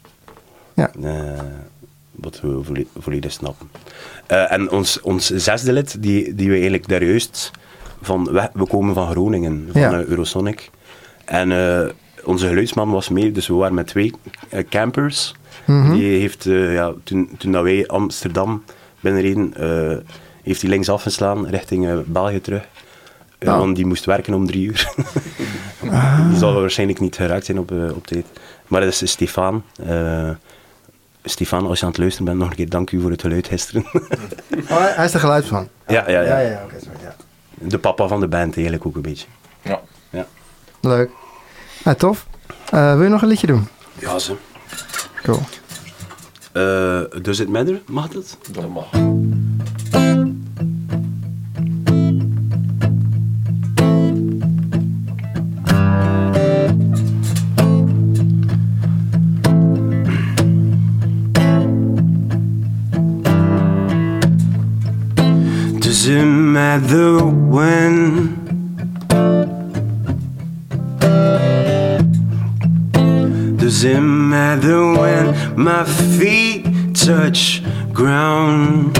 Ja. 0.80 0.92
Eh, 1.04 1.40
wat 2.12 2.42
we 2.42 2.60
volle- 2.64 2.86
volledig 3.00 3.32
snappen. 3.32 3.70
Eh, 4.26 4.52
en 4.52 4.72
ons, 4.72 5.02
ons 5.02 5.26
zesde 5.26 5.74
lid, 5.74 6.02
die, 6.02 6.36
die 6.36 6.48
we 6.48 6.54
eigenlijk 6.54 6.88
daar 6.88 7.04
juist 7.04 7.52
van... 8.02 8.24
We, 8.32 8.50
we 8.54 8.68
komen 8.68 8.94
van 8.94 9.10
Groningen, 9.12 9.70
van 9.72 9.82
Ja. 9.82 9.92
eh, 9.94 10.06
Eurosonic. 10.06 10.70
En 11.26 11.52
onze 12.24 12.48
geluidsman 12.48 12.92
was 12.92 13.10
mee, 13.10 13.32
dus 13.32 13.48
we 13.48 13.54
waren 13.54 13.74
met 13.76 13.88
twee 13.88 14.14
campers. 14.70 15.36
Mhm. 15.66 15.94
Die 15.94 16.20
heeft, 16.20 16.44
ja, 16.50 16.94
toen, 17.04 17.30
toen 17.38 17.52
dat 17.52 17.64
wij 17.64 17.88
Amsterdam 17.88 18.64
binnenreden, 19.00 19.54
eh, 19.56 19.98
heeft 20.44 20.62
hij 20.62 20.70
links 20.70 20.90
afgeslaan 20.90 21.48
richting 21.48 22.04
België 22.06 22.42
terug. 22.42 22.62
Eh, 22.62 22.68
Ja. 23.48 23.58
Want 23.58 23.76
die 23.76 23.86
moest 23.86 24.06
werken 24.06 24.34
om 24.34 24.48
drie 24.48 24.66
uur. 24.68 24.88
Die 26.30 26.38
zal 26.38 26.54
waarschijnlijk 26.54 27.00
niet 27.00 27.16
geraakt 27.16 27.46
zijn 27.46 27.60
op, 27.60 27.72
op 27.96 28.08
tijd. 28.08 28.26
Maar 28.68 28.82
dat 28.82 29.02
is 29.02 29.12
Stefan. 29.12 29.64
Stefan, 31.24 31.68
als 31.68 31.80
je 31.80 31.86
aan 31.86 31.92
het 31.92 32.00
luisteren 32.00 32.26
bent, 32.28 32.38
nog 32.40 32.50
een 32.50 32.56
keer 32.56 32.70
dank 32.70 32.92
u 32.92 33.02
voor 33.02 33.12
het 33.12 33.22
geluid 33.22 33.48
gisteren. 33.48 33.86
Oh, 34.70 34.78
hij 34.96 35.06
is 35.06 35.14
er 35.14 35.20
geluid 35.20 35.46
van. 35.46 35.68
ja, 35.88 36.10
ja, 36.10 36.22
ja. 36.22 36.40
Ja, 36.40 36.50
ja, 36.50 36.60
sorry, 36.84 36.98
ja. 37.02 37.16
De 37.54 37.80
papa 37.80 38.08
van 38.08 38.20
de 38.20 38.28
band 38.28 38.54
eigenlijk 38.54 38.86
ook 38.86 38.96
een 38.96 39.02
beetje. 39.02 39.28
Ja. 39.62 39.82
Ja, 40.10 40.26
Leuk. 40.82 41.10
Ja, 41.84 41.94
tof. 41.94 42.28
Eh, 42.72 42.94
wil 42.94 43.04
je 43.04 43.10
nog 43.10 43.22
een 43.22 43.28
liedje 43.28 43.48
doen? 43.48 43.68
ja 44.00 44.20
ze. 44.20 44.36
Cool. 45.24 45.40
Eh, 46.52 47.22
Does 47.22 47.40
it 47.40 47.50
matter? 47.50 47.82
Mag 47.88 48.08
dat? 48.08 48.38
Dat 48.52 48.70
mag. 48.70 48.86
Matter 66.54 67.24
when? 67.26 68.36
Does 73.58 73.84
it 73.84 74.00
matter 74.00 74.94
when 75.00 75.56
my 75.56 75.84
feet 75.86 76.66
touch 76.96 77.62
ground? 77.94 78.98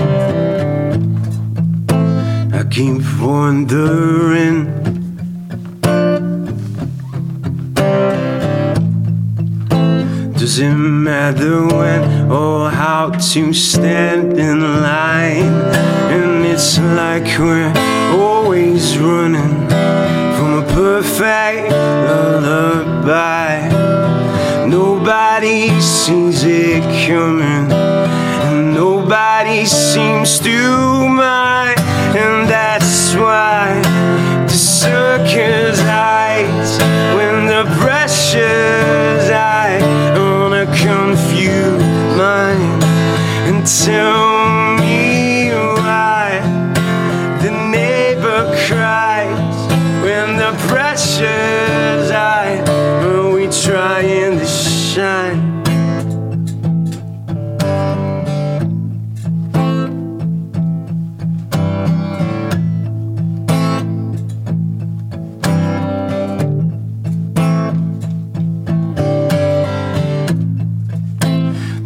I 2.54 2.64
keep 2.70 3.02
wondering. 3.20 4.79
Does 10.50 10.58
it 10.58 10.74
matter 10.74 11.64
when 11.64 12.28
or 12.28 12.70
how 12.70 13.10
to 13.10 13.52
stand 13.52 14.36
in 14.36 14.60
line? 14.82 15.44
And 16.10 16.44
it's 16.44 16.76
like 16.76 17.38
we're 17.38 17.72
always 18.18 18.98
running 18.98 19.68
from 19.68 20.54
a 20.58 20.66
perfect 20.74 21.70
lullaby. 21.70 23.68
Nobody 24.66 25.80
sees 25.80 26.42
it 26.42 26.82
coming, 27.06 27.70
and 27.70 28.74
nobody 28.74 29.64
seems 29.66 30.40
to 30.40 31.08
mind, 31.08 31.78
and 32.18 32.48
that's 32.50 33.14
why 33.14 33.80
the 34.48 34.58
circus 34.58 35.78
hides 35.78 36.78
when 37.14 37.46
the 37.46 37.62
pressure's 37.78 38.79
tell 43.78 44.74
me 44.78 45.50
why 45.50 46.40
the 47.40 47.50
neighbor 47.70 48.52
cries 48.66 49.58
when 50.02 50.36
the 50.36 50.52
pressure's 50.66 52.10
high. 52.10 52.58
Are 52.66 53.30
we 53.32 53.46
trying 53.46 54.38
to 54.38 54.46
shine? 54.46 55.62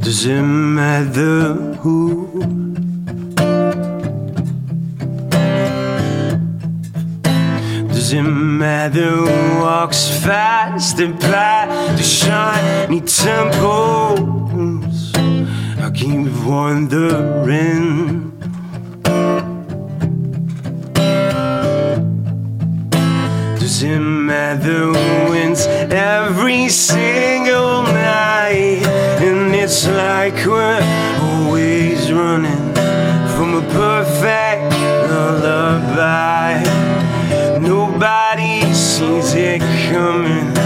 Does 0.00 0.24
it 0.26 0.42
matter 0.42 1.63
who? 1.84 2.26
Does 7.88 8.10
it 8.14 8.22
matter 8.22 9.10
who 9.10 9.60
walks 9.60 10.08
fast 10.24 10.98
and 11.00 11.20
past 11.20 11.98
the 11.98 12.02
shiny 12.02 13.02
temples? 13.02 14.32
I 15.84 15.90
keep 15.92 16.32
wondering. 16.46 18.30
Does 23.60 23.82
it 23.82 23.98
matter 24.00 24.86
who 24.94 25.30
wins 25.30 25.66
every 25.66 26.70
single 26.70 27.82
night? 27.82 28.86
And 29.20 29.54
it's 29.54 29.86
like 29.86 30.46
we're 30.46 31.13
perfect 33.74 34.70
lullaby. 35.10 36.62
Nobody 37.58 38.62
sees 38.72 39.34
it 39.34 39.60
coming, 39.90 40.56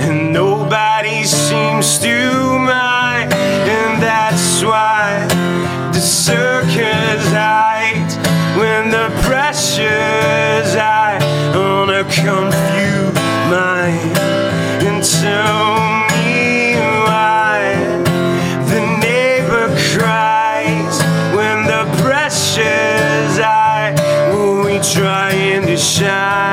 and 0.00 0.32
nobody 0.32 1.24
seems 1.24 1.98
to 1.98 2.58
mind. 2.58 3.30
And 3.34 4.02
that's 4.02 4.64
why 4.64 5.26
the 5.92 6.00
circus 6.00 7.22
hides 7.30 8.16
when 8.56 8.90
the 8.90 9.08
pressure's 9.26 10.72
high 10.74 11.18
on 11.54 11.90
a 11.90 12.04
confused 12.04 13.16
mind. 13.50 14.15
Shine? 25.86 26.45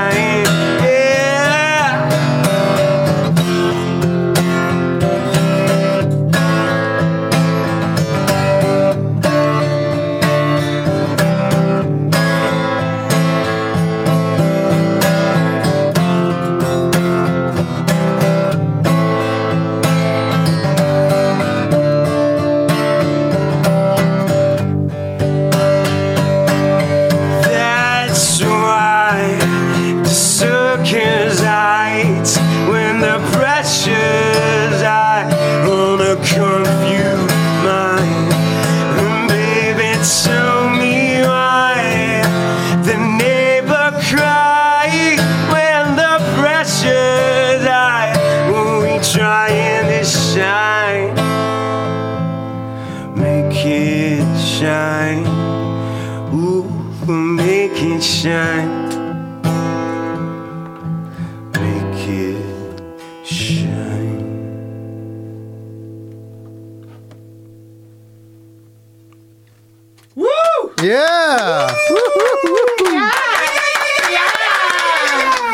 Yeah! 70.84 71.70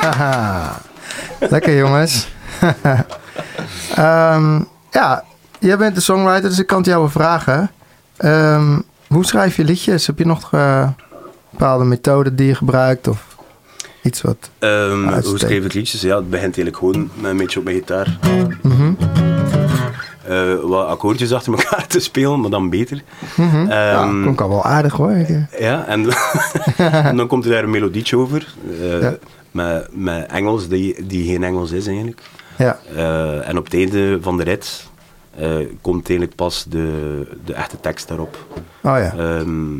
Haha. 0.01 0.81
Lekker 1.49 1.75
jongens. 1.77 2.27
Ehm, 3.95 4.59
ja, 4.91 5.23
jij 5.59 5.77
bent 5.77 5.95
de 5.95 6.01
songwriter, 6.01 6.49
dus 6.49 6.59
ik 6.59 6.67
kan 6.67 6.77
het 6.77 6.85
jou 6.85 6.99
wel 6.99 7.09
vragen. 7.09 7.71
Ehm, 8.17 8.79
hoe 9.07 9.25
schrijf 9.25 9.55
je 9.55 9.63
liedjes? 9.63 10.07
Heb 10.07 10.17
je 10.17 10.25
nog 10.25 10.53
eh, 10.53 10.89
bepaalde 11.49 11.83
methoden 11.83 12.35
die 12.35 12.47
je 12.47 12.55
gebruikt? 12.55 13.07
Of 13.07 13.25
iets 14.03 14.21
wat... 14.21 14.49
Ehm, 14.59 15.23
hoe 15.23 15.39
schrijf 15.39 15.65
ik 15.65 15.73
liedjes? 15.73 16.01
Ja, 16.01 16.15
het 16.15 16.29
begint 16.29 16.57
eigenlijk 16.57 16.77
gewoon 16.77 17.09
met 17.15 17.31
een 17.31 17.37
beetje 17.37 17.59
op 17.59 17.65
mijn 17.65 17.77
gitaar. 17.77 18.17
Mhm. 18.61 18.93
Eh, 20.29 20.55
wat 20.63 20.87
akkoordjes 20.87 21.33
achter 21.33 21.53
elkaar 21.53 21.87
te 21.87 21.99
spelen, 21.99 22.39
maar 22.39 22.49
dan 22.49 22.69
beter. 22.69 23.03
Mhm. 23.37 23.67
ja, 23.67 24.01
Ehm, 24.03 24.21
klonk 24.21 24.41
al 24.41 24.49
wel 24.49 24.63
aardig 24.63 24.93
hoor. 24.93 25.11
Ik- 25.11 25.59
Ja, 25.59 25.85
en, 25.85 26.05
en 26.77 27.15
dan 27.17 27.27
komt 27.27 27.45
er 27.45 27.51
daar 27.51 27.63
een 27.63 27.69
melodietje 27.69 28.17
over. 28.17 28.53
eh, 28.81 29.01
Ja. 29.01 29.17
met, 29.51 29.87
met 29.91 30.25
Engels, 30.31 30.67
die, 30.67 31.05
die 31.05 31.25
geen 31.31 31.43
Engels 31.43 31.71
is 31.71 31.87
eigenlijk. 31.87 32.21
Ja, 32.57 32.79
Eh, 32.95 33.47
en 33.49 33.57
op 33.57 33.63
het 33.63 33.73
einde 33.73 34.17
van 34.21 34.37
de 34.37 34.43
rit 34.43 34.87
eh, 35.37 35.55
komt 35.81 36.09
eigenlijk 36.09 36.35
pas 36.35 36.65
de, 36.69 36.87
de 37.45 37.53
echte 37.53 37.79
tekst 37.79 38.07
daarop. 38.07 38.45
oh 38.83 38.97
ja. 38.97 39.13
Ehm, 39.17 39.77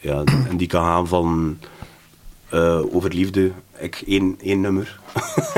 ja, 0.00 0.22
en 0.48 0.56
die 0.56 0.66
kan 0.68 0.84
gaan 0.84 1.06
van 1.08 1.58
eh, 2.48 2.94
over 2.94 3.14
liefde, 3.14 3.50
ik 3.78 4.02
één, 4.06 4.36
één 4.42 4.60
nummer. 4.60 5.00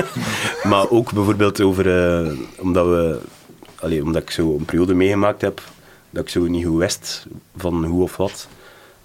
maar 0.70 0.90
ook 0.90 1.12
bijvoorbeeld 1.12 1.60
over, 1.60 2.14
eh, 2.26 2.32
omdat, 2.58 2.86
we, 2.86 3.20
allee, 3.82 4.02
omdat 4.02 4.22
ik 4.22 4.30
zo 4.30 4.56
een 4.56 4.64
periode 4.64 4.94
meegemaakt 4.94 5.40
heb, 5.40 5.62
dat 6.10 6.22
ik 6.22 6.28
zo 6.28 6.46
niet 6.46 6.66
goed 6.66 6.78
wist 6.78 7.26
van 7.56 7.84
hoe 7.84 8.02
of 8.02 8.16
wat. 8.16 8.48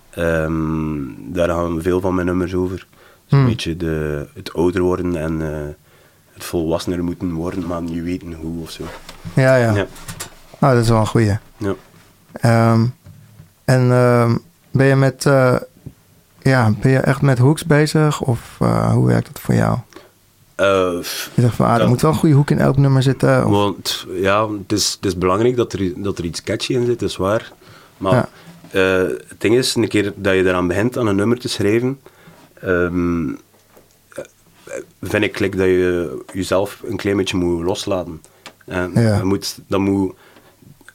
Ehm, 0.09 0.97
daar 1.17 1.49
gaan 1.49 1.81
veel 1.81 2.01
van 2.01 2.15
mijn 2.15 2.27
nummers 2.27 2.53
over. 2.53 2.75
Dus 2.75 2.85
Hmm. 3.29 3.39
Een 3.39 3.45
beetje 3.45 3.77
de, 3.77 4.27
het 4.33 4.53
ouder 4.53 4.81
worden 4.81 5.15
en 5.15 5.41
eh, 5.53 5.73
het 6.33 6.43
volwassener 6.43 7.03
moeten 7.03 7.33
worden, 7.33 7.67
maar 7.67 7.81
niet 7.81 8.03
weten 8.03 8.33
hoe 8.33 8.61
of 8.61 8.71
zo. 8.71 8.83
Ja, 9.33 9.55
ja. 9.55 9.73
Ja. 9.75 9.85
Oh, 10.59 10.69
dat 10.71 10.77
is 10.83 10.89
wel 10.89 10.99
een 10.99 11.07
goeie. 11.07 11.37
Ja. 11.57 11.73
Ehm, 12.31 12.85
en 13.65 13.91
ehm, 13.91 14.35
ben 14.71 14.85
je 14.85 14.95
met... 14.95 15.25
eh, 15.25 15.55
ja, 16.41 16.71
ben 16.81 16.91
je 16.91 16.99
echt 16.99 17.21
met 17.21 17.37
hooks 17.37 17.65
bezig? 17.65 18.21
Of 18.21 18.55
eh, 18.59 18.91
hoe 18.93 19.07
werkt 19.07 19.27
dat 19.27 19.39
voor 19.41 19.55
jou? 19.55 19.77
Eh, 20.57 20.65
Je 21.35 21.41
zegt 21.41 21.55
van, 21.55 21.65
ah, 21.65 21.75
er 21.75 21.81
Ja. 21.81 21.87
moet 21.87 22.01
wel 22.01 22.11
een 22.11 22.17
goede 22.17 22.35
hoek 22.35 22.49
in 22.51 22.59
elk 22.59 22.77
nummer 22.77 23.03
zitten. 23.03 23.45
Of, 23.45 23.51
Want 23.51 24.05
ja, 24.11 24.49
het 24.51 24.71
is, 24.71 24.91
het 24.91 25.05
is 25.05 25.17
belangrijk 25.17 25.55
dat 25.55 25.73
er, 25.73 25.93
dat 25.95 26.17
er 26.17 26.25
iets 26.25 26.43
catchy 26.43 26.73
in 26.73 26.85
zit, 26.85 26.99
dat 26.99 27.09
is 27.09 27.15
waar. 27.17 27.51
Maar 27.97 28.13
Ja. 28.13 28.29
eh, 28.71 29.09
het 29.27 29.35
ding 29.41 29.55
is, 29.55 29.75
een 29.75 29.87
keer 29.87 30.13
dat 30.15 30.33
je 30.35 30.43
eraan 30.45 30.67
begint 30.67 30.97
aan 30.97 31.07
een 31.07 31.15
nummer 31.15 31.39
te 31.39 31.49
schrijven, 31.49 31.99
ehm, 32.61 33.29
eh, 33.29 33.35
vind 35.01 35.23
ik 35.23 35.39
like, 35.39 35.57
dat 35.57 35.65
je 35.65 36.23
jezelf 36.33 36.81
een 36.85 36.97
klein 36.97 37.17
beetje 37.17 37.37
moet 37.37 37.63
loslaten. 37.63 38.21
En 38.65 38.91
Ja. 38.95 39.23
moet, 39.23 39.59
dat 39.67 39.79
moet, 39.79 40.13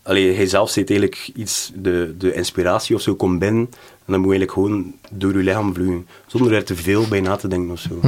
allee, 0.03 0.35
hij 0.35 0.47
zelf 0.47 0.71
zit 0.71 0.91
eigenlijk 0.91 1.31
iets, 1.35 1.73
de, 1.75 2.15
de 2.19 2.33
inspiratie 2.35 2.95
of 2.97 3.01
zo 3.03 3.15
komt 3.15 3.39
binnen, 3.39 3.71
en 4.05 4.13
dan 4.13 4.21
moet 4.21 4.33
je 4.33 4.39
eigenlijk 4.39 4.53
gewoon 4.53 4.95
door 5.11 5.33
je 5.33 5.39
lichaam 5.45 5.75
vloeien, 5.75 6.07
zonder 6.27 6.53
er 6.53 6.65
te 6.65 6.77
veel 6.77 7.09
bij 7.09 7.21
na 7.21 7.37
te 7.37 7.49
denken 7.49 7.71
of 7.73 7.79
zo. 7.79 7.99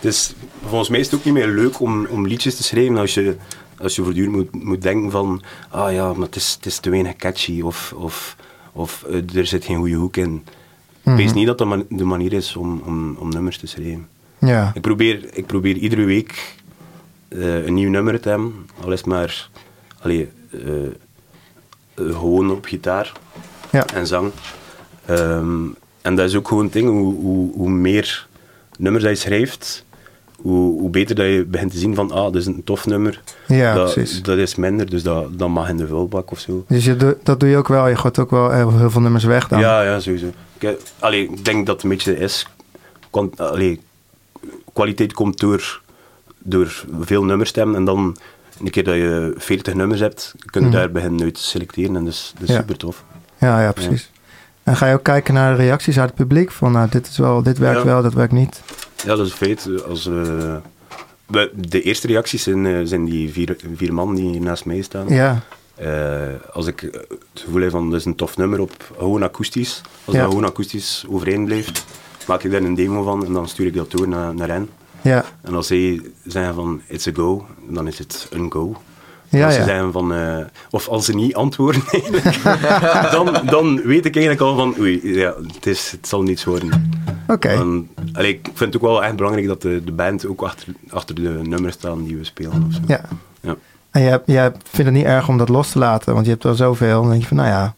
Dus 0.00 0.34
volgens 0.66 0.88
mij 0.88 1.00
is 1.00 1.06
het 1.06 1.14
ook 1.14 1.24
niet 1.24 1.34
meer 1.34 1.48
leuk 1.48 1.80
om, 1.80 2.06
om 2.06 2.26
liedjes 2.26 2.56
te 2.56 2.62
schrijven 2.62 2.96
als 2.96 3.14
je, 3.14 3.36
als 3.78 3.96
je 3.96 4.02
voortdurend 4.02 4.34
moet, 4.36 4.64
moet 4.64 4.82
denken 4.82 5.10
van 5.10 5.42
ah 5.70 5.92
ja, 5.92 6.12
maar 6.12 6.26
het 6.26 6.36
is, 6.36 6.52
het 6.56 6.66
is 6.66 6.78
te 6.78 6.90
weinig 6.90 7.16
catchy 7.16 7.60
of, 7.60 7.92
of, 7.96 8.36
of 8.72 9.04
eh, 9.10 9.36
er 9.36 9.46
zit 9.46 9.64
geen 9.64 9.76
goede 9.76 9.94
hoek 9.94 10.16
in. 10.16 10.44
Wees 11.02 11.32
niet 11.32 11.46
dat 11.46 11.58
dat 11.58 11.66
man- 11.66 11.86
de 11.88 12.04
manier 12.04 12.32
is 12.32 12.56
om, 12.56 12.82
om, 12.84 13.16
om 13.18 13.28
nummers 13.28 13.58
te 13.58 13.66
schrijven. 13.66 14.08
Ja, 14.38 14.70
Ik 14.74 14.80
probeer, 14.82 15.28
ik 15.32 15.46
probeer 15.46 15.76
iedere 15.76 16.04
week 16.04 16.54
eh, 17.28 17.64
een 17.64 17.74
nieuw 17.74 17.90
nummer 17.90 18.20
te 18.20 18.28
hebben, 18.28 18.66
al 18.84 18.92
is 18.92 19.04
maar 19.04 19.48
allee, 20.02 20.28
eh, 20.50 20.60
gewoon 21.94 22.50
op 22.50 22.64
gitaar 22.64 23.12
ja. 23.72 23.86
en 23.86 24.06
zang. 24.06 24.30
Ehm, 25.06 25.64
en 26.02 26.14
dat 26.16 26.28
is 26.28 26.34
ook 26.36 26.48
gewoon 26.48 26.64
het 26.64 26.72
ding, 26.72 26.88
hoe, 26.88 27.14
hoe, 27.14 27.52
hoe 27.54 27.70
meer 27.70 28.26
nummers 28.78 29.04
je 29.04 29.14
schrijft, 29.14 29.84
hoe, 30.36 30.80
hoe 30.80 30.90
beter 30.90 31.14
dat 31.14 31.26
je 31.26 31.44
begint 31.44 31.70
te 31.72 31.78
zien 31.78 31.94
van, 31.94 32.10
ah, 32.10 32.22
dat 32.24 32.34
is 32.36 32.46
een 32.46 32.64
tof 32.64 32.86
nummer. 32.86 33.20
Ja, 33.46 33.74
dat, 33.74 33.92
precies. 33.94 34.22
dat 34.22 34.38
is 34.38 34.54
minder, 34.54 34.90
dus 34.90 35.02
dat, 35.02 35.38
dat 35.38 35.48
mag 35.48 35.68
in 35.68 35.76
de 35.76 35.86
vulbak 35.86 36.30
of 36.30 36.38
zo. 36.38 36.64
Dus 36.68 36.84
je, 36.84 37.16
dat 37.22 37.40
doe 37.40 37.48
je 37.48 37.56
ook 37.56 37.68
wel. 37.68 37.88
Je 37.88 37.96
gooit 37.96 38.18
ook 38.18 38.30
wel 38.30 38.50
heel, 38.50 38.78
heel 38.78 38.90
veel 38.90 39.00
nummers 39.00 39.24
weg 39.24 39.48
dan. 39.48 39.58
Ja, 39.60 39.82
ja, 39.82 40.00
sowieso. 40.00 40.26
Ik, 40.58 40.76
allee, 40.98 41.22
ik 41.22 41.44
denk 41.44 41.66
dat 41.66 41.74
het 41.74 41.84
een 41.84 41.90
beetje 41.90 42.16
is, 42.18 42.46
kwant- 43.10 43.40
allee, 43.40 43.80
kwaliteit 44.72 45.12
komt 45.12 45.40
door, 45.40 45.80
door 46.38 46.84
veel 47.00 47.24
nummers 47.24 47.50
te 47.52 47.58
hebben 47.58 47.76
en 47.76 47.84
dan 47.84 48.16
een 48.64 48.70
keer 48.70 48.84
dat 48.84 48.94
je 48.94 49.34
40 49.36 49.74
nummers 49.74 50.00
hebt, 50.00 50.34
kun 50.50 50.60
je 50.60 50.66
Mhm. 50.66 50.76
daar 50.76 50.90
beginnen 50.90 51.22
uit 51.22 51.34
te 51.34 51.42
selecteren 51.42 51.96
en 51.96 52.04
dat 52.04 52.12
is, 52.12 52.32
dat 52.38 52.48
is 52.48 52.54
Ja. 52.54 52.60
super 52.60 52.76
tof. 52.76 53.04
Ja, 53.38 53.62
ja, 53.62 53.72
precies. 53.72 54.10
En 54.64 54.76
ga 54.76 54.86
je 54.86 54.94
ook 54.94 55.02
kijken 55.02 55.34
naar 55.34 55.56
de 55.56 55.62
reacties 55.62 55.98
uit 55.98 56.08
het 56.08 56.18
publiek? 56.18 56.50
Van 56.50 56.72
nou, 56.72 56.88
dit, 56.90 57.06
is 57.08 57.18
wel, 57.18 57.42
dit 57.42 57.58
werkt 57.58 57.78
Ja. 57.78 57.84
wel, 57.84 58.02
dat 58.02 58.12
werkt 58.14 58.32
niet. 58.32 58.60
Ja, 59.04 59.16
dat 59.16 59.26
is 59.26 59.32
feit. 59.32 59.68
Als, 59.88 60.04
we- 60.04 60.60
de 61.54 61.82
eerste 61.82 62.06
reacties 62.06 62.42
zijn, 62.42 62.66
eh, 62.66 62.80
zijn 62.84 63.04
die 63.04 63.32
vier, 63.32 63.56
vier 63.76 63.94
man 63.94 64.14
die 64.14 64.40
naast 64.40 64.64
mij 64.64 64.82
staan. 64.82 65.08
Ja, 65.08 65.40
Eh, 65.74 66.22
als 66.52 66.66
ik 66.66 66.80
het 66.80 67.06
gevoel 67.34 67.60
heb 67.60 67.70
van, 67.70 67.90
dat 67.90 67.98
is 68.00 68.04
een 68.06 68.14
tof 68.14 68.36
nummer 68.36 68.60
op 68.60 68.72
gewoon 68.98 69.22
akoestisch. 69.22 69.80
Als 70.04 70.14
Ja. 70.14 70.20
dat 70.22 70.30
gewoon 70.30 70.46
akoestisch 70.46 71.04
overeind 71.08 71.44
blijft, 71.44 71.84
maak 72.26 72.42
ik 72.42 72.50
daar 72.50 72.62
een 72.62 72.74
demo 72.74 73.02
van 73.02 73.24
en 73.26 73.32
dan 73.32 73.48
stuur 73.48 73.66
ik 73.66 73.74
dat 73.74 73.90
door 73.90 74.08
naar, 74.08 74.34
naar 74.34 74.48
hen. 74.48 74.68
ja, 75.02 75.24
En 75.42 75.54
als 75.54 75.66
zij 75.66 76.00
zeggen 76.26 76.54
van, 76.54 76.80
it's 76.88 77.06
a 77.06 77.10
go, 77.14 77.46
dan 77.68 77.86
is 77.86 77.98
het 77.98 78.26
een 78.30 78.52
go. 78.52 78.76
Ja, 79.38 79.44
als 79.44 79.54
ze 79.54 79.60
ja. 79.60 79.66
zeggen 79.66 79.92
van, 79.92 80.14
eh, 80.14 80.36
of 80.70 80.88
als 80.88 81.04
ze 81.04 81.14
niet 81.14 81.34
antwoorden 81.34 81.82
dan, 83.12 83.40
dan 83.46 83.82
weet 83.82 84.04
ik 84.04 84.16
eigenlijk 84.16 84.40
al 84.40 84.56
van, 84.56 84.74
oei, 84.78 85.14
ja, 85.18 85.34
het, 85.54 85.66
is, 85.66 85.90
het 85.90 86.08
zal 86.08 86.22
niets 86.22 86.44
worden. 86.44 86.92
oké. 87.28 87.48
En, 87.48 87.88
allee, 88.12 88.32
ik 88.32 88.40
vind 88.54 88.74
het 88.74 88.82
ook 88.82 88.88
wel 88.88 89.04
echt 89.04 89.16
belangrijk 89.16 89.46
dat 89.46 89.62
de, 89.62 89.82
de 89.84 89.92
band 89.92 90.26
ook 90.26 90.42
achter, 90.42 90.68
achter 90.90 91.14
de 91.14 91.40
nummers 91.42 91.74
staan 91.74 92.04
die 92.04 92.16
we 92.16 92.24
spelen. 92.24 92.64
Of 92.68 92.74
zo. 92.74 92.80
Ja. 92.86 93.00
Ja. 93.40 93.56
En 93.90 94.02
jij, 94.02 94.20
jij 94.26 94.50
vindt 94.50 94.90
het 94.90 94.92
niet 94.92 95.04
erg 95.04 95.28
om 95.28 95.38
dat 95.38 95.48
los 95.48 95.70
te 95.70 95.78
laten, 95.78 96.12
want 96.14 96.24
je 96.24 96.32
hebt 96.32 96.44
er 96.44 96.56
zoveel. 96.56 97.00
Dan 97.00 97.10
denk 97.10 97.22
je 97.22 97.28
van, 97.28 97.36
nou 97.36 97.48
ja, 97.48 97.74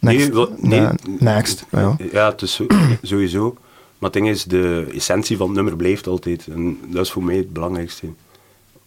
next. 0.00 0.18
Nee, 0.18 0.32
wel- 0.32 0.54
nee. 0.60 0.80
Eh, 0.80 0.90
next. 1.18 1.64
Wel. 1.70 1.96
Ja, 2.12 2.30
het 2.30 2.42
is 2.42 2.60
sowieso. 3.02 3.56
Maar 3.98 4.10
het 4.10 4.12
ding 4.12 4.28
is, 4.28 4.44
de 4.44 4.86
essentie 4.94 5.36
van 5.36 5.46
het 5.46 5.54
nummer 5.56 5.76
blijft 5.76 6.06
altijd. 6.06 6.46
En 6.46 6.78
dat 6.86 7.04
is 7.04 7.10
voor 7.10 7.24
mij 7.24 7.36
het 7.36 7.52
belangrijkste. 7.52 8.06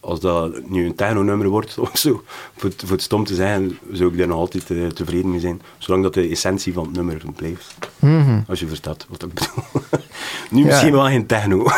Als 0.00 0.20
dat 0.20 0.68
nu 0.68 0.86
een 0.86 0.94
techno-nummer 0.94 1.48
wordt 1.48 1.78
of 1.78 1.90
zo, 1.92 2.22
voor 2.56 2.70
het, 2.70 2.82
voor 2.84 2.90
het 2.96 3.02
stom 3.02 3.24
te 3.24 3.34
zijn, 3.34 3.78
zou 3.92 4.10
ik 4.12 4.18
daar 4.18 4.26
nog 4.26 4.38
altijd 4.38 4.70
eh, 4.70 4.86
tevreden 4.86 5.30
mee 5.30 5.40
zijn. 5.40 5.62
Zolang 5.78 6.02
dat 6.02 6.14
de 6.14 6.28
essentie 6.28 6.72
van 6.72 6.84
het 6.84 6.92
nummer 6.92 7.22
blijft. 7.36 7.76
Mhm. 7.98 8.40
Als 8.48 8.60
je 8.60 8.66
verstaat 8.66 9.06
wat 9.08 9.22
ik 9.22 9.34
bedoel. 9.34 9.82
nu 10.50 10.60
Ja. 10.60 10.66
misschien 10.66 10.92
wel 10.92 11.04
geen 11.04 11.26
techno. 11.26 11.64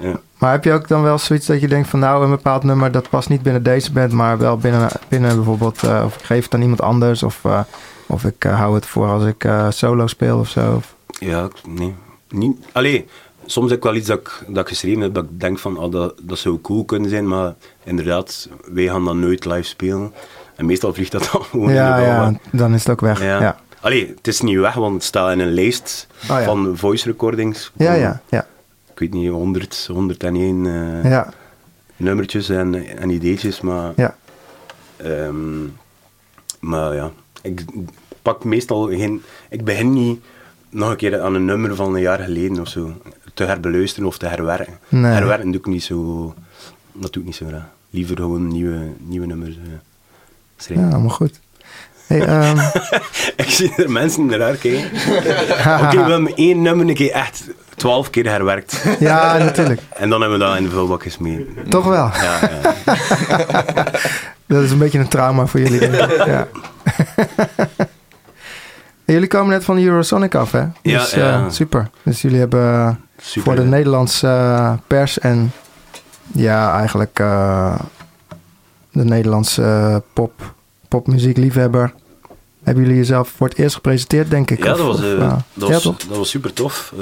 ja. 0.00 0.20
Maar 0.38 0.50
heb 0.52 0.64
je 0.64 0.72
ook 0.72 0.88
dan 0.88 1.02
wel 1.02 1.18
zoiets 1.18 1.46
dat 1.46 1.60
je 1.60 1.68
denkt 1.68 1.88
van 1.88 1.98
nou, 1.98 2.24
een 2.24 2.30
bepaald 2.30 2.62
nummer 2.62 2.90
dat 2.92 3.08
past 3.08 3.28
niet 3.28 3.42
binnen 3.42 3.62
deze 3.62 3.92
band, 3.92 4.12
maar 4.12 4.38
wel 4.38 4.56
binnen, 4.56 4.88
binnen 5.08 5.34
bijvoorbeeld, 5.36 5.82
eh, 5.82 6.02
of 6.04 6.14
ik 6.16 6.22
geef 6.24 6.44
het 6.44 6.54
aan 6.54 6.62
iemand 6.62 6.80
anders, 6.82 7.22
of, 7.22 7.40
eh, 7.44 7.60
of 8.06 8.24
ik 8.24 8.42
hou 8.42 8.74
het 8.74 8.86
voor 8.86 9.08
als 9.08 9.24
ik 9.24 9.48
solo 9.68 10.06
speel 10.06 10.38
of 10.38 10.48
zo. 10.48 10.74
Of- 10.74 10.94
Ja, 11.18 11.48
nee. 11.68 11.94
Niet, 12.28 12.56
allee, 12.72 13.06
soms 13.46 13.68
heb 13.70 13.78
ik 13.78 13.84
wel 13.84 13.94
iets 13.94 14.06
dat 14.06 14.18
ik, 14.18 14.42
dat 14.46 14.62
ik 14.62 14.68
geschreven 14.68 15.00
heb, 15.00 15.14
dat 15.14 15.24
ik 15.24 15.40
denk 15.40 15.58
van, 15.58 15.78
oh, 15.78 15.92
dat, 15.92 16.14
dat 16.22 16.38
zou 16.38 16.60
cool 16.60 16.84
kunnen 16.84 17.10
zijn, 17.10 17.28
maar 17.28 17.54
inderdaad, 17.84 18.48
wij 18.64 18.86
gaan 18.86 19.04
dat 19.04 19.14
nooit 19.14 19.44
live 19.44 19.62
spelen. 19.62 20.12
En 20.56 20.66
meestal 20.66 20.94
vliegt 20.94 21.12
dat 21.12 21.28
dan 21.32 21.42
gewoon 21.42 21.68
in 21.68 21.74
ja, 21.74 21.96
de 21.96 22.02
ja, 22.02 22.32
dan 22.50 22.74
is 22.74 22.80
het 22.80 22.90
ook 22.90 23.00
weg. 23.00 23.22
Ja, 23.22 23.56
Allee, 23.80 24.12
het 24.16 24.26
is 24.26 24.40
niet 24.40 24.58
weg, 24.58 24.74
want 24.74 24.94
het 24.94 25.04
staat 25.04 25.32
in 25.32 25.40
een 25.40 25.52
lijst 25.52 26.06
Oh, 26.22 26.28
ja. 26.28 26.44
van 26.44 26.76
voice 26.76 27.08
recordings. 27.08 27.72
ja, 27.76 27.92
ja. 27.92 28.20
ja, 28.28 28.46
Ik 28.92 28.98
weet 28.98 29.12
niet, 29.12 29.30
100, 29.30 29.88
101 29.92 30.66
eh, 30.66 31.10
ja, 31.10 31.32
nummertjes 31.96 32.48
en, 32.48 32.98
en 32.98 33.10
ideetjes, 33.10 33.60
maar... 33.60 33.92
ja. 33.96 34.16
Ehm, 34.96 35.64
maar 36.60 36.94
ja, 36.94 37.10
ik 37.42 37.64
pak 38.22 38.44
meestal 38.44 38.88
geen... 38.88 39.22
Ik 39.50 39.64
begin 39.64 39.92
niet 39.92 40.20
nog 40.76 40.90
een 40.90 40.96
keer 40.96 41.20
aan 41.20 41.34
een 41.34 41.44
nummer 41.44 41.74
van 41.74 41.94
een 41.94 42.00
jaar 42.00 42.18
geleden 42.18 42.60
of 42.60 42.68
zo 42.68 42.92
te 43.34 43.44
herbeluisteren 43.44 44.08
of 44.08 44.18
te 44.18 44.26
herwerken. 44.26 44.78
Nee. 44.88 45.12
Herwerken 45.12 45.50
doe 45.50 45.60
ik 45.60 45.66
niet 45.66 45.82
zo... 45.82 46.34
Dat 46.92 47.12
doe 47.12 47.22
ik 47.22 47.28
niet 47.28 47.36
zo 47.36 47.46
graag. 47.46 47.68
Liever 47.90 48.16
gewoon 48.16 48.48
nieuwe, 48.48 48.78
nieuwe 48.98 49.26
nummers 49.26 49.56
eh, 49.56 49.62
schrijven. 50.56 50.86
Ja, 50.86 50.92
allemaal 50.92 51.14
goed. 51.14 51.40
Hey, 52.06 52.20
ehm, 52.26 52.58
Ik 53.36 53.50
zie 53.50 53.74
er 53.76 53.90
mensen 53.90 54.26
naar 54.26 54.56
kijken. 54.56 54.84
Oké, 55.84 56.04
we 56.04 56.10
hebben 56.10 56.34
één 56.34 56.62
nummer 56.62 56.88
een 56.88 56.94
keer 56.94 57.12
echt 57.12 57.44
twaalf 57.76 58.10
keer 58.10 58.28
herwerkt. 58.28 58.82
ja, 58.98 59.38
natuurlijk. 59.38 59.80
En 59.94 60.08
dan 60.08 60.20
hebben 60.20 60.38
we 60.38 60.44
dat 60.44 60.56
in 60.56 60.62
de 60.64 60.70
vulbakjes 60.70 61.18
mee. 61.18 61.46
Toch 61.68 61.84
wel. 61.84 62.10
Ja, 62.14 62.38
ja. 62.62 62.74
Dat 64.46 64.62
is 64.62 64.70
een 64.70 64.78
beetje 64.78 64.98
een 64.98 65.08
trauma 65.08 65.46
voor 65.46 65.60
jullie. 65.60 65.78
denk 65.78 65.94
ik. 65.94 66.24
ja. 66.24 66.48
En 69.06 69.12
jullie 69.14 69.28
komen 69.28 69.48
net 69.50 69.64
van 69.64 69.78
Eurosonic 69.78 70.34
af, 70.34 70.52
hè? 70.52 70.58
Ja, 70.58 70.70
Dus, 70.82 71.10
ja. 71.10 71.44
eh, 71.44 71.50
super. 71.50 71.90
Dus 72.02 72.22
jullie 72.22 72.38
hebben 72.38 72.60
eh, 72.74 72.94
Super. 73.16 73.42
voor 73.42 73.54
de 73.64 73.68
Nederlandse 73.68 74.26
eh, 74.26 74.72
pers 74.86 75.18
en 75.18 75.52
ja, 76.32 76.78
eigenlijk 76.78 77.16
de 78.92 79.04
Nederlandse 79.04 80.02
pop, 80.12 80.54
popmuziekliefhebber. 80.88 81.92
Hebben 82.62 82.82
jullie 82.84 82.98
jezelf 82.98 83.28
voor 83.36 83.48
het 83.48 83.58
eerst 83.58 83.74
gepresenteerd, 83.74 84.30
denk 84.30 84.50
ik? 84.50 84.58
Ja, 84.58 84.64
dat 84.64 84.78
was, 84.78 84.96
of, 84.96 85.02
dat 85.02 85.42
ja, 85.54 85.66
was, 85.74 85.82
toch? 85.82 85.96
dat 85.96 86.16
was 86.16 86.30
super 86.30 86.52
tof. 86.52 86.92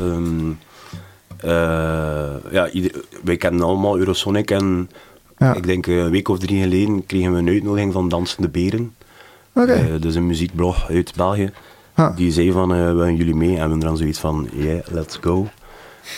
Eh, 1.45 2.35
ja, 2.51 2.69
ieder, 2.71 3.05
wij 3.25 3.37
kennen 3.37 3.63
allemaal 3.63 3.99
Eurosonic 3.99 4.51
en 4.51 4.91
Ja. 5.39 5.55
ik 5.55 5.67
denk 5.67 5.87
een 5.87 6.11
week 6.11 6.29
of 6.29 6.39
drie 6.39 6.63
geleden 6.63 7.07
kregen 7.07 7.33
we 7.33 7.39
een 7.39 7.49
uitnodiging 7.49 7.93
van 7.93 8.09
Dansende 8.09 8.49
Beren. 8.49 8.95
Oké. 9.53 9.89
Dat 9.93 10.05
is 10.05 10.15
een 10.15 10.27
muziekblog 10.27 10.91
uit 10.91 11.13
België. 11.17 11.53
Die 12.17 12.33
zei 12.33 12.53
van, 12.53 12.75
eh 12.75 12.79
willen 12.79 13.17
jullie 13.17 13.35
mee? 13.35 13.49
En 13.49 13.55
we 13.55 13.61
hebben 13.61 13.79
dan 13.79 13.97
zoiets 13.97 14.19
van, 14.19 14.49
yeah, 14.53 14.87
let's 14.91 15.19
go. 15.21 15.49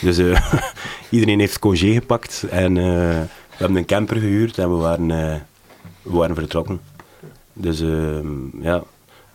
Dus 0.00 0.18
eh, 0.18 0.52
iedereen 1.10 1.38
heeft 1.38 1.58
congé 1.58 1.92
gepakt 1.92 2.44
en 2.50 2.76
eh, 2.76 2.84
we 2.84 3.56
hebben 3.56 3.76
een 3.76 3.84
camper 3.84 4.16
gehuurd 4.16 4.58
en 4.58 4.70
we 4.70 4.76
waren, 4.76 5.08
we 6.02 6.16
waren 6.16 6.34
vertrokken. 6.34 6.80
Dus 7.52 7.80
ehm, 7.80 8.60
ja, 8.60 8.82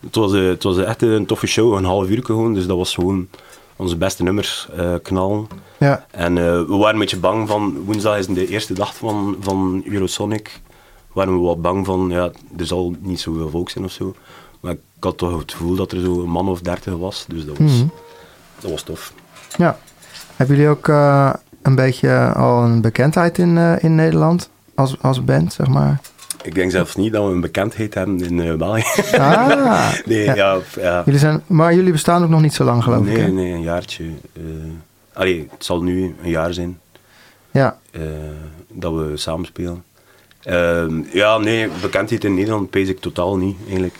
het 0.00 0.14
was, 0.14 0.32
het 0.32 0.62
was 0.62 0.78
echt 0.78 1.02
een 1.02 1.26
toffe 1.26 1.46
show, 1.46 1.74
een 1.74 1.84
half 1.84 2.08
uur 2.08 2.24
gewoon. 2.24 2.54
Dus 2.54 2.66
dat 2.66 2.76
was 2.76 2.94
gewoon 2.94 3.28
onze 3.76 3.96
beste 3.96 4.22
nummers 4.22 4.68
eh, 4.76 4.94
knallen. 5.02 5.46
Ja, 5.78 6.06
En 6.10 6.34
we 6.34 6.76
waren 6.76 6.92
een 6.92 6.98
beetje 6.98 7.18
bang 7.18 7.48
van, 7.48 7.82
woensdag 7.84 8.18
is 8.18 8.26
de 8.26 8.48
eerste 8.48 8.74
dag 8.74 8.96
van, 8.96 9.36
van 9.40 9.82
Eurosonic. 9.86 10.60
Waren 11.12 11.34
we 11.34 11.40
wat 11.40 11.62
bang 11.62 11.86
van, 11.86 12.08
ja, 12.10 12.30
er 12.56 12.66
zal 12.66 12.94
niet 13.00 13.20
zoveel 13.20 13.50
volk 13.50 13.70
zijn 13.70 13.84
of 13.84 13.92
zo. 13.92 14.14
Maar 14.62 14.72
ik 14.72 14.78
had 15.00 15.18
toch 15.18 15.38
het 15.38 15.52
gevoel 15.52 15.76
dat 15.76 15.92
er 15.92 16.00
zo 16.00 16.22
een 16.22 16.30
man 16.30 16.48
of 16.48 16.60
dertig 16.60 16.94
was. 16.96 17.24
Dus 17.28 17.44
dat 17.46 17.58
was, 17.58 17.70
Mhm. 17.72 17.86
dat 18.60 18.70
was 18.70 18.82
tof. 18.82 19.12
ja. 19.56 19.78
Hebben 20.36 20.56
jullie 20.56 20.70
ook 20.70 20.88
eh, 20.88 21.32
een 21.62 21.74
beetje 21.74 22.32
al 22.32 22.62
een 22.62 22.80
bekendheid 22.80 23.38
in, 23.38 23.58
eh, 23.58 23.82
in 23.82 23.94
Nederland 23.94 24.50
als, 24.74 24.96
als 25.00 25.24
band, 25.24 25.52
zeg 25.52 25.66
maar? 25.68 26.00
Ik 26.42 26.54
denk 26.54 26.70
zelfs 26.70 26.94
niet 26.96 27.12
dat 27.12 27.24
we 27.26 27.30
een 27.32 27.40
bekendheid 27.40 27.94
hebben 27.94 28.18
in 28.20 28.40
eh, 28.40 28.54
België. 28.54 29.16
Ah, 29.18 29.92
nee, 30.06 30.24
Ja. 30.24 30.34
ja. 30.34 30.58
ja, 30.76 31.02
jullie 31.04 31.20
zijn, 31.20 31.42
maar 31.46 31.74
jullie 31.74 31.92
bestaan 31.92 32.22
ook 32.22 32.28
nog 32.28 32.40
niet 32.40 32.54
zo 32.54 32.64
lang, 32.64 32.82
geloof 32.82 33.06
ik. 33.06 33.12
nee, 33.12 33.20
hè? 33.22 33.28
nee, 33.30 33.52
een 33.52 33.62
jaartje. 33.62 34.04
eh 34.32 34.42
allee, 35.12 35.48
het 35.50 35.64
zal 35.64 35.82
nu 35.82 36.14
een 36.22 36.30
jaar 36.30 36.54
zijn. 36.54 36.78
Ja, 37.50 37.78
eh, 37.90 38.00
dat 38.72 38.92
we 38.94 39.12
samen 39.16 39.46
spelen. 39.46 39.84
Ehm, 40.42 41.02
ja, 41.12 41.38
nee, 41.38 41.68
bekendheid 41.82 42.24
in 42.24 42.34
Nederland 42.34 42.70
pees 42.70 42.88
ik 42.88 43.00
totaal 43.00 43.36
niet, 43.36 43.56
eigenlijk. 43.66 43.96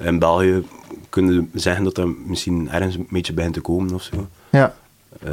In 0.00 0.18
België 0.18 0.64
kunnen 1.08 1.50
zeggen 1.54 1.84
dat 1.84 1.94
dat 1.94 2.08
misschien 2.26 2.70
ergens 2.70 2.94
een 2.94 3.06
beetje 3.10 3.32
begint 3.32 3.54
te 3.54 3.60
komen 3.60 3.94
of 3.94 4.02
zo. 4.02 4.26
ja. 4.50 4.74
Eh, 5.22 5.30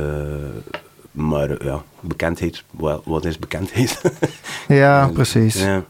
maar 1.11 1.63
ja, 1.65 1.83
bekendheid, 1.99 2.63
wel, 2.71 3.01
wat 3.05 3.25
is 3.25 3.39
bekendheid? 3.39 4.01
ja 4.67 5.09
precies. 5.13 5.61
ja. 5.63 5.83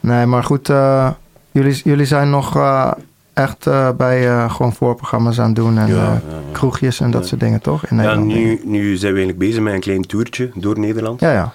Nee, 0.00 0.26
maar 0.26 0.44
goed, 0.44 0.68
eh, 0.68 1.10
jullie, 1.50 1.80
jullie 1.84 2.06
zijn 2.06 2.30
nog 2.30 2.56
eh, 2.56 2.92
echt 3.32 3.64
bij 3.96 4.48
gewoon 4.48 4.72
voorprogramma's 4.72 5.40
aan 5.40 5.46
het 5.46 5.56
doen 5.56 5.78
en 5.78 5.86
Ja, 5.86 5.94
ja, 5.94 6.12
ja. 6.12 6.20
kroegjes 6.52 7.00
en 7.00 7.10
dat 7.10 7.26
soort 7.26 7.40
dingen, 7.40 7.60
toch? 7.60 7.86
In 7.86 7.96
ja, 8.02 8.14
nu, 8.14 8.60
nu 8.64 8.96
zijn 8.96 9.12
we 9.12 9.18
eigenlijk 9.18 9.38
bezig 9.38 9.62
met 9.62 9.74
een 9.74 9.80
klein 9.80 10.06
toertje 10.06 10.50
door 10.54 10.78
Nederland. 10.78 11.20
Ja, 11.20 11.32
ja. 11.32 11.52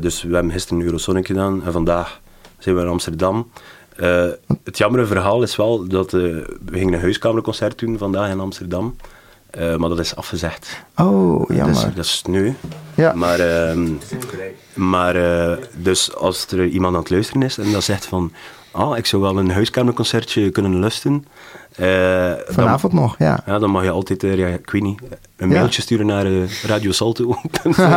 Dus 0.00 0.22
we 0.22 0.34
hebben 0.34 0.52
gisteren 0.52 0.82
Eurosonic 0.82 1.26
gedaan 1.26 1.64
en 1.64 1.72
vandaag 1.72 2.20
zijn 2.58 2.74
we 2.74 2.80
in 2.80 2.88
Amsterdam. 2.88 3.50
Eh, 3.98 4.26
het 4.64 4.78
jammere 4.78 5.06
verhaal 5.06 5.42
is 5.42 5.56
wel 5.56 5.86
dat 5.88 6.14
eh, 6.14 6.20
we 6.64 6.72
gingen 6.72 6.94
een 6.94 7.00
huiskamerconcert 7.00 7.78
doen 7.78 7.98
vandaag 7.98 8.30
in 8.30 8.40
Amsterdam. 8.40 8.96
Eh, 9.50 9.76
maar 9.76 9.88
dat 9.88 9.98
is 9.98 10.16
afgezegd. 10.16 10.84
Oh, 10.96 11.38
Dat 11.38 11.50
is, 11.50 11.56
jammer. 11.56 11.94
dat 11.94 12.04
is 12.04 12.16
sneu. 12.16 12.52
Ja. 12.94 13.12
Maar, 13.12 13.40
ehm, 13.40 13.88
maar 14.74 15.16
dus 15.76 16.14
als 16.14 16.46
er 16.46 16.66
iemand 16.66 16.94
aan 16.94 17.00
het 17.00 17.10
luisteren 17.10 17.42
is 17.42 17.58
en 17.58 17.72
dat 17.72 17.84
zegt 17.84 18.06
van 18.06 18.32
ah, 18.70 18.96
ik 18.96 19.06
zou 19.06 19.22
wel 19.22 19.38
een 19.38 19.50
huiskamerconcertje 19.50 20.50
kunnen 20.50 20.80
lusten. 20.80 21.24
Eh, 21.78 22.28
dan- 22.28 22.54
Vanavond 22.54 22.92
nog, 22.92 23.14
ja. 23.18 23.40
ja, 23.46 23.58
dan 23.58 23.70
mag 23.70 23.82
je 23.82 23.90
altijd, 23.90 24.22
eh, 24.22 24.34
ja, 24.34 24.46
ik 24.46 24.70
weet 24.70 24.82
niet, 24.82 25.00
een 25.36 25.48
Ja. 25.50 25.54
mailtje 25.58 25.82
sturen 25.82 26.06
naar 26.06 26.26
eh, 26.26 26.32
Radio 26.66 26.92
Salto. 26.92 27.30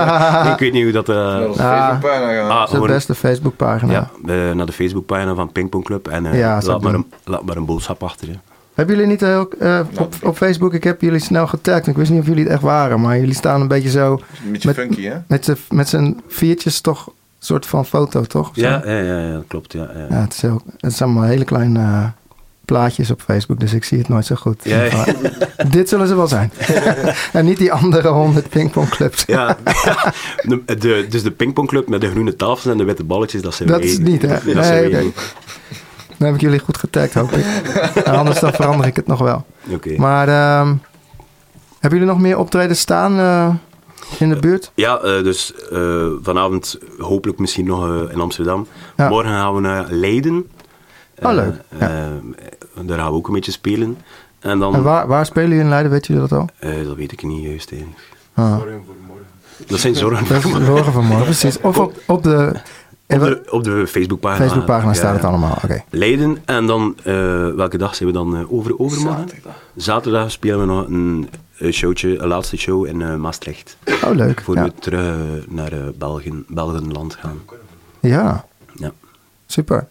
ik 0.53 0.59
weet 0.59 0.71
niet 0.73 0.83
hoe 0.83 0.91
dat... 0.91 1.09
eh, 1.09 1.15
Ah. 1.17 1.89
Facebookpagina 1.89 2.33
gaan. 2.33 2.49
ah, 2.49 2.55
Dat 2.57 2.63
is 2.63 2.69
de 2.69 2.75
gewoon- 2.75 2.87
beste 2.87 3.15
Facebookpagina. 3.15 4.09
ja, 4.25 4.53
naar 4.53 4.65
de 4.65 4.71
Facebookpagina 4.71 5.33
van 5.35 5.51
Pingpong 5.51 5.83
Club 5.83 6.07
en 6.07 6.25
eh, 6.25 6.57
laat, 6.63 6.81
maar 6.81 6.93
een, 6.93 7.11
laat 7.23 7.43
maar 7.45 7.57
een 7.57 7.65
boodschap 7.65 8.03
achter. 8.03 8.27
hè. 8.27 8.33
Hebben 8.73 8.95
jullie 8.95 9.09
niet 9.11 9.21
heel, 9.21 9.49
eh, 9.59 9.79
op, 9.99 10.15
op 10.23 10.37
Facebook, 10.37 10.73
ik 10.73 10.83
heb 10.83 11.01
jullie 11.01 11.19
snel 11.19 11.47
getagd. 11.47 11.87
Ik 11.87 11.95
wist 11.95 12.11
niet 12.11 12.19
of 12.19 12.27
jullie 12.27 12.43
het 12.43 12.51
echt 12.53 12.61
waren, 12.61 13.01
maar 13.01 13.17
jullie 13.19 13.33
staan 13.35 13.61
een 13.61 13.67
beetje 13.67 13.89
zo 13.89 14.11
Een 14.45 14.51
beetje 14.51 14.67
met- 14.67 14.77
funky, 14.77 15.03
hè? 15.03 15.15
met 15.27 15.45
z'n 15.45 15.57
met 15.69 15.89
z'n 15.89 16.19
viertjes 16.27 16.81
toch 16.81 17.07
een 17.07 17.13
soort 17.39 17.65
van 17.65 17.85
foto, 17.85 18.21
toch? 18.23 18.49
Ja, 18.53 18.81
ja, 18.85 18.97
ja, 18.99 19.19
ja, 19.19 19.41
klopt. 19.47 19.73
Ja, 19.73 19.89
ja. 19.95 20.05
Ja, 20.09 20.15
het, 20.21 20.33
is 20.33 20.41
heel, 20.41 20.61
het 20.77 20.93
zijn 20.93 21.09
allemaal 21.09 21.27
hele 21.29 21.43
kleine 21.45 21.79
eh, 21.79 22.05
plaatjes 22.71 23.11
op 23.11 23.21
Facebook, 23.21 23.59
dus 23.59 23.73
ik 23.73 23.83
zie 23.83 23.97
het 23.97 24.07
nooit 24.09 24.25
zo 24.25 24.35
goed. 24.35 24.59
Ja, 24.63 25.05
dit 25.69 25.89
zullen 25.89 26.07
ze 26.07 26.15
wel 26.15 26.27
zijn. 26.27 26.51
en 27.33 27.45
niet 27.45 27.57
die 27.57 27.71
andere 27.73 28.07
honderd 28.09 28.49
pingpongclubs. 28.49 29.23
Ja, 29.27 29.57
de, 30.41 30.61
de- 30.79 31.05
dus 31.09 31.23
de 31.23 31.31
pingpongclub 31.31 31.87
met 31.89 32.01
de 32.01 32.09
groene 32.09 32.35
tafels 32.35 32.65
en 32.65 32.77
de 32.77 32.83
witte 32.83 33.03
balletjes, 33.03 33.41
dat 33.41 33.53
zijn 33.53 33.69
Dat 33.69 33.81
is 33.83 33.97
niet, 33.97 34.21
hè? 34.21 34.27
Dat 34.27 34.43
Nee, 34.43 34.55
oké. 34.85 34.89
wij. 34.91 35.11
Dan 36.17 36.27
heb 36.27 36.35
ik 36.35 36.41
jullie 36.41 36.59
goed 36.59 36.77
getagd, 36.77 37.13
hoop 37.13 37.31
ik. 37.31 37.45
En 38.05 38.13
anders 38.15 38.39
dan 38.39 38.53
verander 38.53 38.85
ik 38.87 38.95
het 38.95 39.07
nog 39.07 39.19
wel. 39.19 39.45
Oké. 39.69 39.95
Maar 39.97 40.27
ehm, 40.27 40.73
hebben 41.79 41.99
jullie 41.99 42.13
nog 42.13 42.19
meer 42.21 42.37
optreden 42.37 42.77
staan 42.77 43.19
eh, 43.19 43.49
in 44.19 44.29
de 44.29 44.35
buurt? 44.39 44.71
Ja, 44.75 44.97
eh, 44.99 45.23
dus 45.23 45.53
eh, 45.71 46.05
vanavond 46.21 46.77
hopelijk 46.99 47.39
misschien 47.39 47.65
nog 47.65 48.09
in 48.11 48.19
Amsterdam. 48.19 48.67
Ja. 48.97 49.09
Morgen 49.09 49.31
gaan 49.31 49.55
we 49.55 49.61
naar 49.61 49.85
Leiden. 49.89 50.45
Oh, 51.21 51.29
Eh, 51.29 51.35
leuk. 51.35 51.53
Ja. 51.79 51.87
eh, 51.89 52.83
daar 52.85 52.97
gaan 52.97 53.09
we 53.11 53.17
ook 53.17 53.27
een 53.27 53.33
beetje 53.33 53.51
spelen. 53.51 53.97
En 54.39 54.59
dan, 54.59 54.75
En 54.75 54.83
waar, 54.83 55.07
waar 55.07 55.25
spelen 55.25 55.47
jullie 55.49 55.63
in 55.63 55.69
Leiden, 55.69 55.91
weet 55.91 56.07
jullie 56.07 56.21
dat 56.27 56.39
al? 56.39 56.47
eh, 56.59 56.83
dat 56.85 56.95
weet 56.95 57.11
ik 57.11 57.23
niet 57.23 57.43
juist 57.43 57.71
eigenlijk. 57.71 58.01
Ah, 58.33 58.57
Dat 59.67 59.79
zijn 59.79 59.95
zorgen. 59.95 60.27
dat 60.27 60.45
is 60.45 60.65
zorgen 60.65 60.93
van 60.93 61.05
morgen, 61.05 61.23
precies. 61.25 61.59
Of 61.61 61.77
op, 61.77 61.93
op 62.07 62.23
de, 62.23 62.51
Op 63.07 63.19
de, 63.19 63.41
op 63.49 63.63
de 63.63 63.87
Facebookpagina. 63.87 64.45
Facebookpagina 64.45 64.91
Ja, 64.91 64.97
staat 64.97 65.15
het 65.15 65.23
allemaal. 65.23 65.57
Oké. 65.63 65.83
Leiden 65.89 66.37
en 66.45 66.65
dan, 66.67 66.95
eh, 67.03 67.13
welke 67.49 67.77
dag 67.77 67.95
zijn 67.95 68.09
we 68.09 68.15
dan 68.15 68.49
over, 68.49 68.79
overmorgen? 68.79 69.27
Zaterdag. 69.27 69.53
Zaterdag 69.75 70.31
spelen 70.31 70.59
we 70.59 70.65
nog 70.65 70.87
een, 70.87 71.29
showtje, 71.71 72.17
een 72.19 72.27
laatste 72.27 72.57
show 72.57 72.85
in 72.85 73.01
eh, 73.01 73.15
Maastricht. 73.15 73.77
Oh, 74.03 74.11
leuk. 74.15 74.41
Voor 74.41 74.55
Ja. 74.55 74.63
we 74.63 74.71
terug 74.79 75.15
naar 75.47 75.71
eh, 75.71 75.79
België, 75.97 76.43
Belgenland 76.47 77.15
gaan. 77.15 77.39
ja, 77.99 78.45
Ja, 78.73 78.91
super. 79.45 79.87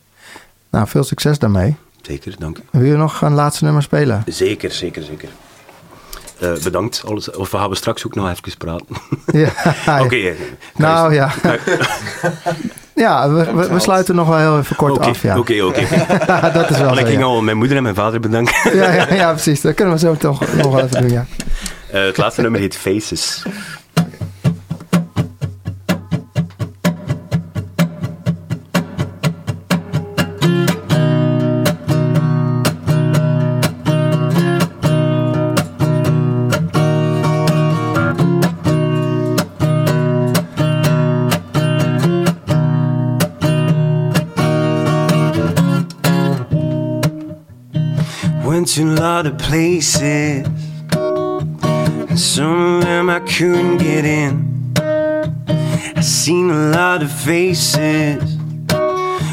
Nou, 0.71 0.89
veel 0.89 1.05
succes 1.05 1.39
daarmee. 1.39 1.77
zeker, 2.03 2.35
dank 2.39 2.59
u. 2.59 2.63
Wil 2.71 2.83
je 2.85 2.97
nog 2.97 3.23
een 3.23 3.35
laatste 3.35 3.65
nummer 3.65 3.83
spelen? 3.83 4.23
Zeker, 4.27 4.71
zeker, 4.73 5.03
zeker. 5.03 5.29
Eh, 6.39 6.53
bedankt. 6.63 7.03
Alles, 7.07 7.31
of 7.31 7.51
we 7.51 7.57
gaan 7.59 7.69
we 7.69 7.75
straks 7.77 8.07
ook 8.07 8.15
nog 8.15 8.31
even 8.31 8.57
praten. 8.59 8.87
Ja, 9.33 9.53
Oké. 10.05 10.17
eh, 10.17 10.35
Nou 10.77 11.15
ja, 11.15 11.31
ja 12.95 13.31
we, 13.33 13.53
we, 13.55 13.69
we 13.69 13.79
sluiten 13.79 14.15
nog 14.15 14.29
wel 14.29 14.39
heel 14.39 14.59
even 14.59 14.77
kort 14.77 14.99
af. 14.99 15.23
Ja. 15.23 15.39
oké, 15.39 15.63
oké. 15.63 15.87
dat 16.53 16.71
is 16.71 16.79
wel 16.79 16.99
ik 16.99 17.07
ging 17.07 17.19
ja. 17.19 17.25
al 17.25 17.43
mijn 17.43 17.57
moeder 17.57 17.77
en 17.77 17.83
mijn 17.83 17.95
vader 17.95 18.21
bedanken. 18.21 18.77
Ja, 18.77 18.93
ja, 18.93 19.15
ja, 19.15 19.31
precies. 19.31 19.61
Dat 19.61 19.75
kunnen 19.75 19.95
we 19.95 20.01
zo 20.01 20.15
toch 20.17 20.41
nog 20.57 20.73
wel 20.73 20.81
even 20.85 21.01
doen, 21.01 21.11
ja. 21.11 21.27
Eh, 21.91 22.03
het 22.05 22.17
laatste 22.17 22.41
nummer 22.43 22.61
heet 22.61 22.77
Faces. 22.77 23.43
To 48.75 48.85
a 48.85 48.95
lot 48.95 49.27
of 49.27 49.37
places, 49.37 50.47
and 50.93 52.21
some 52.21 52.77
of 52.77 52.85
them 52.85 53.11
I 53.11 53.19
couldn't 53.19 53.79
get 53.79 54.05
in. 54.05 54.73
I 54.77 56.01
seen 56.01 56.51
a 56.51 56.71
lot 56.71 57.03
of 57.03 57.11
faces 57.11 58.37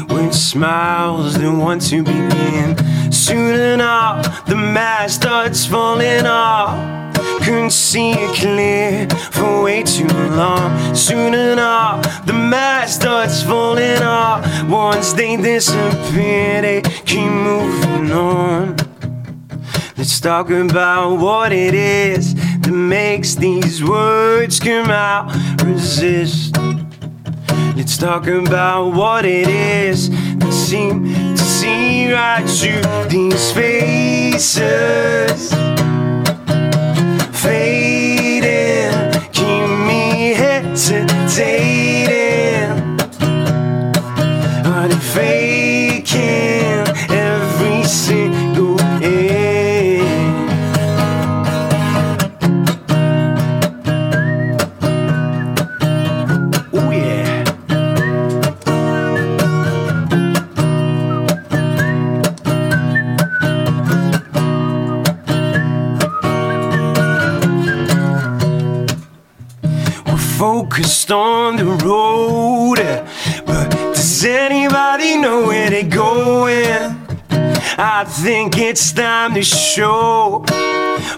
with 0.08 0.34
smiles 0.34 1.38
that 1.38 1.52
want 1.52 1.82
to 1.82 2.02
begin. 2.02 3.12
Soon 3.12 3.54
enough, 3.54 4.44
the 4.46 4.56
mask 4.56 5.20
starts 5.20 5.64
falling 5.64 6.26
off. 6.26 7.14
Couldn't 7.44 7.70
see 7.70 8.10
it 8.10 8.34
clear 8.34 9.08
for 9.30 9.62
way 9.62 9.84
too 9.84 10.08
long. 10.34 10.96
Soon 10.96 11.34
enough, 11.34 12.26
the 12.26 12.32
mask 12.32 13.02
starts 13.02 13.44
falling 13.44 14.02
off. 14.02 14.44
Once 14.68 15.12
they 15.12 15.36
disappear, 15.36 16.60
they 16.60 16.82
keep 17.06 17.30
moving 17.30 18.10
on. 18.10 18.87
Let's 19.98 20.20
talk 20.20 20.48
about 20.50 21.16
what 21.16 21.52
it 21.52 21.74
is 21.74 22.32
that 22.60 22.70
makes 22.70 23.34
these 23.34 23.82
words 23.82 24.60
come 24.60 24.90
out. 24.90 25.34
Resist. 25.64 26.56
Let's 27.76 27.98
talk 27.98 28.28
about 28.28 28.94
what 28.94 29.24
it 29.24 29.48
is 29.48 30.08
that 30.10 30.52
seem 30.52 31.12
to 31.34 31.42
see 31.42 32.12
right 32.12 32.48
through 32.48 33.08
these 33.08 33.50
faces. 33.50 35.50
Fading, 37.42 39.10
keep 39.32 39.68
me 39.88 40.34
hesitating. 40.34 41.97
I 78.00 78.04
think 78.04 78.56
it's 78.58 78.92
time 78.92 79.34
to 79.34 79.42
show. 79.42 80.44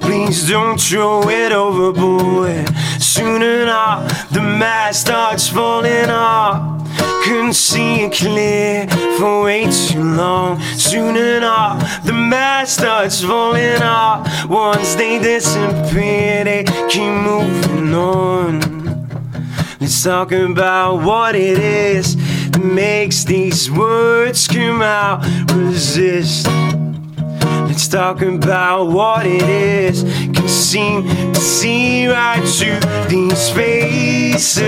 Please 0.00 0.48
don't 0.48 0.80
throw 0.80 1.28
it 1.28 1.52
overboard. 1.52 2.66
Soon 2.98 3.42
enough, 3.42 4.30
the 4.30 4.40
mask 4.40 5.02
starts 5.02 5.46
falling 5.46 6.08
off. 6.08 6.88
Couldn't 7.24 7.52
see 7.52 8.04
it 8.04 8.12
clear 8.14 8.88
for 9.18 9.44
way 9.44 9.70
too 9.70 10.02
long. 10.02 10.58
Soon 10.78 11.18
enough, 11.18 12.02
the 12.06 12.14
mask 12.14 12.80
starts 12.80 13.20
falling 13.20 13.82
off. 13.82 14.48
Once 14.48 14.94
they 14.94 15.18
disappear, 15.18 16.44
they 16.44 16.64
keep 16.88 17.12
moving 17.12 17.92
on. 17.92 18.60
Let's 19.78 20.02
talk 20.02 20.32
about 20.32 21.02
what 21.02 21.34
it 21.34 21.58
is 21.58 22.16
that 22.52 22.64
makes 22.64 23.24
these 23.24 23.70
words 23.70 24.48
come 24.48 24.80
out. 24.80 25.22
Resist. 25.52 26.48
Let's 27.70 27.86
talk 27.86 28.20
about 28.20 28.86
what 28.86 29.24
it 29.24 29.42
is. 29.42 30.02
Can 30.02 30.48
seem 30.48 31.04
to 31.32 31.40
see 31.40 32.08
right 32.08 32.42
through 32.42 32.80
these 33.08 33.48
faces. 33.50 34.60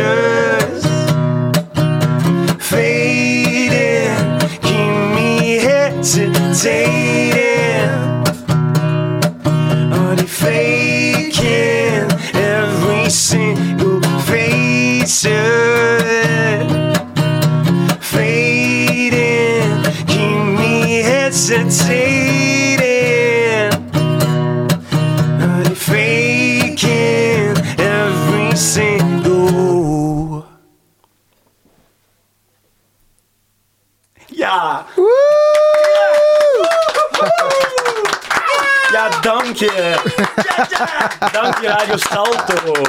Je, 41.63 41.69
Radio 41.69 41.97
Salto. 41.97 42.83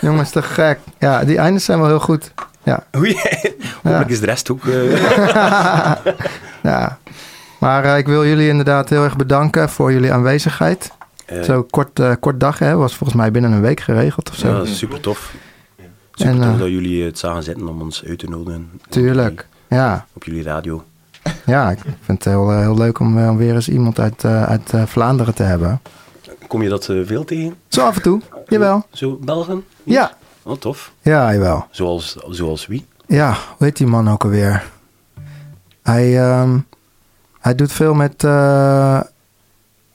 Jongens, 0.00 0.30
te 0.30 0.42
gek. 0.42 0.78
Ja, 0.98 1.24
die 1.24 1.38
eindes 1.38 1.64
zijn 1.64 1.78
wel 1.78 1.88
heel 1.88 2.00
goed. 2.00 2.32
Ja, 2.62 2.84
Oei, 2.96 3.16
hopelijk 3.82 4.10
is 4.10 4.20
de 4.20 4.26
rest 4.26 4.50
ook... 4.50 4.66
eh, 4.66 5.92
ja. 6.62 6.98
Maar 7.58 7.84
eh, 7.84 7.98
ik 7.98 8.06
wil 8.06 8.26
jullie 8.26 8.48
inderdaad 8.48 8.88
heel 8.88 9.04
erg 9.04 9.16
bedanken 9.16 9.68
voor 9.68 9.92
jullie 9.92 10.12
aanwezigheid. 10.12 10.90
eh, 11.26 11.42
Zo 11.42 11.62
kort, 11.62 11.98
eh, 12.00 12.12
kort 12.20 12.40
dag, 12.40 12.58
hè? 12.58 12.76
Was 12.76 12.96
volgens 12.96 13.18
mij 13.18 13.30
binnen 13.30 13.52
een 13.52 13.60
week 13.60 13.80
geregeld 13.80 14.30
of 14.30 14.36
zo. 14.36 14.48
ja, 14.48 14.54
dat 14.56 14.66
is 14.66 14.78
super 14.78 15.00
tof. 15.00 15.32
Super 16.14 16.32
En, 16.34 16.40
tof 16.50 16.58
dat 16.58 16.68
jullie 16.68 17.04
het 17.04 17.18
zagen 17.18 17.42
zitten 17.42 17.68
om 17.68 17.80
ons 17.80 18.04
uit 18.06 18.18
te 18.18 18.26
nodigen. 18.28 18.70
Tuurlijk. 18.88 19.46
Ja, 19.68 20.06
Op 20.12 20.24
jullie 20.24 20.42
radio. 20.42 20.84
ja 21.46 21.70
ik 21.70 21.78
vind 21.82 22.24
het 22.24 22.32
heel, 22.32 22.50
heel 22.60 22.76
leuk 22.76 22.98
om 22.98 23.36
weer 23.36 23.54
eens 23.54 23.68
iemand 23.68 24.00
uit, 24.00 24.24
eh, 24.24 24.42
uit 24.42 24.72
Vlaanderen 24.86 25.34
te 25.34 25.42
hebben. 25.42 25.80
Kom 26.50 26.62
je 26.62 26.68
dat 26.68 26.88
eh, 26.88 27.00
veel 27.04 27.24
tegen? 27.24 27.54
Zo 27.68 27.84
af 27.86 27.96
en 27.96 28.02
toe. 28.02 28.20
Jawel. 28.48 28.86
Zo, 28.92 29.16
Belgen? 29.22 29.64
Ja. 29.82 30.12
Oh, 30.42 30.56
tof. 30.56 30.92
Ja, 31.02 31.32
jawel. 31.32 31.66
Zoals, 31.70 32.16
zoals 32.28 32.66
wie? 32.66 32.86
Ja, 33.06 33.30
hoe 33.56 33.66
heet 33.66 33.76
die 33.76 33.86
man 33.86 34.08
ook 34.10 34.24
alweer? 34.24 34.70
Hij, 35.82 36.18
ehm, 36.18 36.58
hij 37.40 37.54
doet 37.54 37.72
veel 37.72 37.94
met, 37.94 38.24
eh 38.24 39.00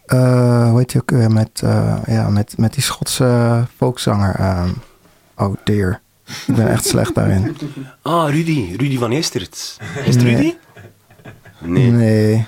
eh, 0.05 0.69
hoe 0.69 0.77
heet 0.79 0.91
hij 0.93 1.01
ook 1.01 1.11
weer? 1.11 1.31
Met, 1.31 1.61
ja, 2.05 2.29
met, 2.29 2.53
met 2.57 2.73
die 2.73 2.83
Schotse 2.83 3.63
volkszanger. 3.77 4.35
ehm. 4.35 4.69
oh 5.35 5.55
dear, 5.63 6.01
ik 6.47 6.55
ben 6.55 6.67
echt 6.67 6.85
slecht 6.85 7.15
daarin. 7.15 7.57
Ah, 8.01 8.29
Rudy. 8.29 8.75
Rudy 8.77 8.97
van 8.97 9.11
Eestert. 9.11 9.77
Is 10.05 10.15
het 10.15 10.23
Nee. 10.23 10.35
Rudy? 10.35 10.53
Nee. 11.59 11.91
Nee. 11.91 12.45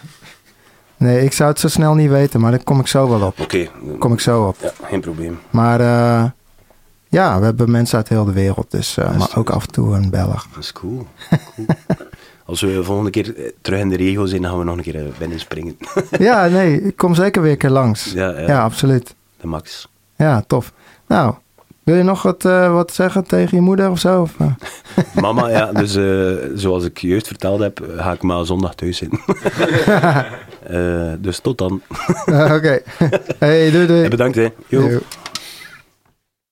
Nee, 0.98 1.24
ik 1.24 1.34
zou 1.34 1.50
het 1.50 1.60
zo 1.60 1.68
snel 1.68 1.94
niet 1.94 2.10
weten, 2.10 2.40
maar 2.40 2.52
daar 2.52 2.64
kom 2.64 2.80
ik 2.80 2.88
zo 2.88 3.10
wel 3.10 3.28
op. 3.28 3.40
Oké. 3.40 3.70
Kom 4.00 4.14
ik 4.14 4.20
zo 4.20 4.48
op. 4.48 4.56
Ja, 4.62 4.72
geen 4.84 5.02
probleem. 5.02 5.40
Maar 5.50 5.80
eh, 5.80 6.30
ja, 7.08 7.40
we 7.40 7.46
hebben 7.46 7.72
mensen 7.72 7.98
uit 7.98 8.10
heel 8.10 8.26
de 8.26 8.32
wereld, 8.32 8.72
dus, 8.72 8.98
eh, 8.98 9.18
maar 9.18 9.32
ook 9.36 9.50
af 9.50 9.66
en 9.66 9.72
toe 9.72 9.96
een 9.96 10.10
Belg. 10.10 10.48
Dat 10.54 10.64
is 10.64 10.72
cool. 10.72 11.08
cool. 11.56 11.68
Als 12.46 12.62
we 12.62 12.84
volgende 12.84 13.10
keer 13.10 13.36
eh, 13.36 13.52
terug 13.62 13.80
in 13.80 13.90
de 13.90 13.96
regio 13.96 14.26
zijn, 14.26 14.42
dan 14.42 14.50
gaan 14.50 14.60
we 14.60 14.66
nog 14.66 14.78
een 14.78 14.84
keer 14.84 15.06
binnen 15.18 15.40
springen. 15.40 15.78
Ja, 16.20 16.48
nee, 16.48 16.82
ik 16.82 16.98
kom 16.98 17.16
zeker 17.16 17.42
weer 17.42 17.52
een 17.52 17.58
keer 17.58 17.70
langs. 17.70 18.12
Ja, 18.12 18.30
ja. 18.30 18.48
ja 18.48 18.64
absoluut. 18.64 19.16
De 19.38 19.48
max. 19.48 19.88
Ja, 20.16 20.44
tof. 20.48 20.74
Nou, 21.08 21.34
wil 21.88 21.96
je 21.96 22.04
nog 22.04 22.22
wat, 22.22 22.46
eh, 22.46 22.74
wat 22.74 22.94
zeggen 22.94 23.24
tegen 23.24 23.58
je 23.58 23.64
moeder 23.64 23.90
of 23.90 24.00
zo? 24.00 24.22
Of, 24.22 24.34
eh? 24.38 24.54
Mama, 25.24 25.50
ja, 25.50 25.72
dus 25.72 25.96
eh, 25.96 26.50
zoals 26.56 26.86
ik 26.86 26.98
juist 26.98 27.28
verteld 27.28 27.60
heb, 27.60 27.80
ga 27.98 28.12
ik 28.12 28.22
maar 28.22 28.46
zondag 28.46 28.76
thuis. 28.76 29.02
Eh, 30.68 31.12
dus 31.20 31.40
tot 31.40 31.58
dan. 31.58 31.82
Oké. 32.56 32.82
Hey, 33.38 33.72
doei 33.72 33.88
doei. 33.88 34.04
En 34.04 34.10
bedankt 34.10 34.36
hè. 34.36 34.48
Doei. 34.70 35.00